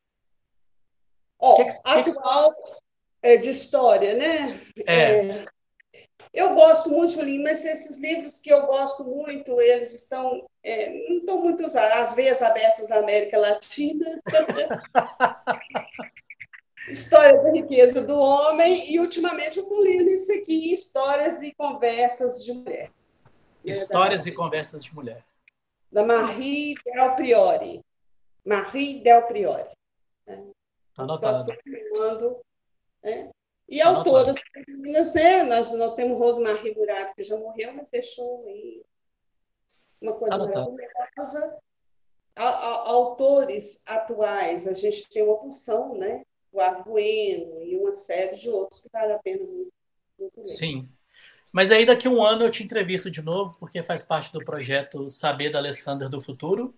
Oh, 1.40 1.56
que 1.56 1.66
que, 1.66 1.80
atual 1.86 2.54
que... 2.54 2.77
de 3.22 3.49
história, 3.49 4.15
né? 4.15 4.59
É. 4.86 5.20
é. 5.20 5.45
Eu 6.34 6.53
gosto 6.53 6.89
muito, 6.91 7.13
Julinho, 7.13 7.43
mas 7.43 7.65
esses 7.65 8.01
livros 8.01 8.39
que 8.39 8.51
eu 8.51 8.68
gosto 8.68 9.05
muito, 9.05 9.59
eles 9.59 9.93
estão 9.93 10.45
é, 10.63 10.89
não 11.09 11.18
estão 11.18 11.41
muito 11.41 11.65
usados. 11.65 11.93
As 11.97 12.15
veias 12.15 12.41
abertas 12.41 12.89
da 12.89 12.99
América 12.99 13.38
Latina, 13.38 14.22
História 16.88 17.41
da 17.41 17.51
Riqueza 17.51 18.05
do 18.05 18.18
Homem, 18.20 18.91
e 18.91 18.99
ultimamente 18.99 19.57
eu 19.57 19.63
estou 19.63 19.80
lendo 19.80 20.09
isso 20.09 20.32
aqui, 20.34 20.72
Histórias 20.72 21.41
e 21.41 21.53
Conversas 21.55 22.45
de 22.45 22.53
Mulher. 22.53 22.91
Histórias 23.63 24.24
da, 24.24 24.30
e 24.30 24.34
Conversas 24.34 24.84
de 24.84 24.93
Mulher. 24.93 25.24
Da 25.91 26.03
Marie 26.05 26.76
Del 26.86 27.15
Priori. 27.15 27.82
Marie 28.45 29.01
Del 29.01 29.24
Priori. 29.24 29.70
Está 30.28 30.36
né? 30.36 30.51
anotado. 30.97 31.51
Estou 31.51 32.41
né? 33.04 33.30
E 33.68 33.80
tá 33.80 33.89
autoras 33.89 34.36
femininas, 34.54 35.14
né? 35.14 35.43
Nós, 35.43 35.72
nós 35.78 35.95
temos 35.95 36.18
Rosemarie 36.18 36.74
Murado, 36.74 37.14
que 37.14 37.24
já 37.24 37.38
morreu, 37.38 37.74
mas 37.74 37.89
deixou 37.89 38.45
aí 38.48 38.82
uma 40.02 40.14
coisa 40.18 40.38
tá 40.38 40.38
maravilhosa. 40.38 41.58
Autores 42.36 43.84
atuais, 43.88 44.68
a 44.68 44.74
gente 44.74 45.10
tem 45.10 45.24
uma 45.24 45.39
função, 45.39 45.98
né? 45.98 46.24
O 46.52 46.62
Argueno 46.62 47.62
e 47.64 47.76
uma 47.76 47.93
série 47.93 48.36
de 48.36 48.50
outros 48.50 48.82
que 48.82 48.89
vale 48.91 49.14
a 49.14 49.20
pena 49.20 49.43
muito. 49.43 49.72
muito 50.18 50.48
Sim. 50.48 50.89
Mas 51.52 51.72
aí 51.72 51.86
daqui 51.86 52.08
a 52.08 52.12
um 52.12 52.24
ano 52.24 52.45
eu 52.45 52.52
te 52.52 52.64
entrevisto 52.64 53.10
de 53.10 53.22
novo, 53.22 53.58
porque 53.60 53.82
faz 53.82 54.04
parte 54.04 54.32
do 54.32 54.43
projeto 54.45 55.10
Saber 55.10 55.50
da 55.50 55.58
Alessandra 55.58 56.08
do 56.08 56.22
Futuro. 56.22 56.74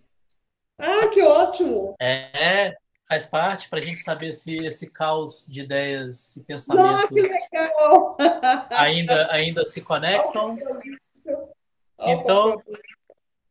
Ah, 0.78 1.08
que 1.10 1.22
ótimo! 1.22 1.96
É, 2.00 2.78
faz 3.10 3.26
parte 3.26 3.68
para 3.68 3.80
a 3.80 3.82
gente 3.82 4.00
saber 4.00 4.32
se 4.34 4.56
esse 4.58 4.92
caos 4.92 5.48
de 5.50 5.62
ideias 5.62 6.38
e 6.38 6.44
pensamentos 6.44 7.10
ainda, 8.70 9.32
ainda 9.32 9.66
se 9.66 9.82
conectam. 9.82 10.56
Então, 12.00 12.62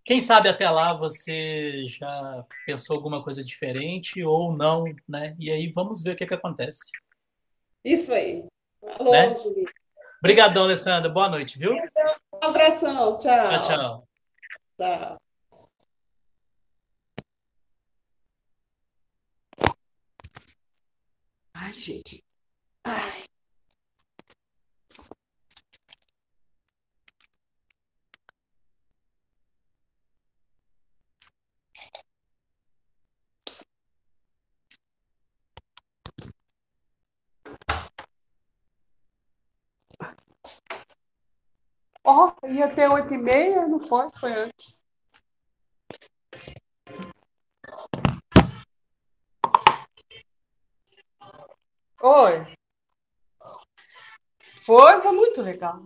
quem 0.04 0.20
sabe 0.20 0.48
até 0.48 0.70
lá 0.70 0.94
você 0.94 1.84
já 1.86 2.44
pensou 2.64 2.94
alguma 2.94 3.20
coisa 3.20 3.42
diferente 3.42 4.22
ou 4.22 4.56
não, 4.56 4.84
né? 5.08 5.34
E 5.40 5.50
aí 5.50 5.72
vamos 5.72 6.04
ver 6.04 6.12
o 6.12 6.16
que, 6.16 6.26
que 6.26 6.34
acontece. 6.34 6.92
Isso 7.84 8.14
aí. 8.14 8.46
Alô, 8.96 9.10
né? 9.10 9.34
Obrigadão, 10.20 10.64
Alessandra. 10.64 11.10
Boa 11.10 11.28
noite, 11.28 11.58
viu? 11.58 11.72
Um 11.72 12.46
abração. 12.46 13.18
Tchau. 13.18 13.48
Tchau, 13.48 13.62
tchau. 13.66 14.08
Tchau. 14.78 15.27
Ai, 21.60 21.72
gente. 21.72 22.22
Ai. 22.84 23.24
Ó, 42.04 42.32
oh, 42.42 42.46
ia 42.48 42.68
ter 42.74 42.88
oito 42.90 43.12
e 43.14 43.18
meia, 43.18 43.66
não 43.68 43.78
foi? 43.80 44.08
Foi 44.18 44.32
antes. 44.32 44.87
Oi. 52.10 52.54
Foi, 54.40 55.00
foi 55.02 55.12
muito 55.12 55.42
legal. 55.42 55.84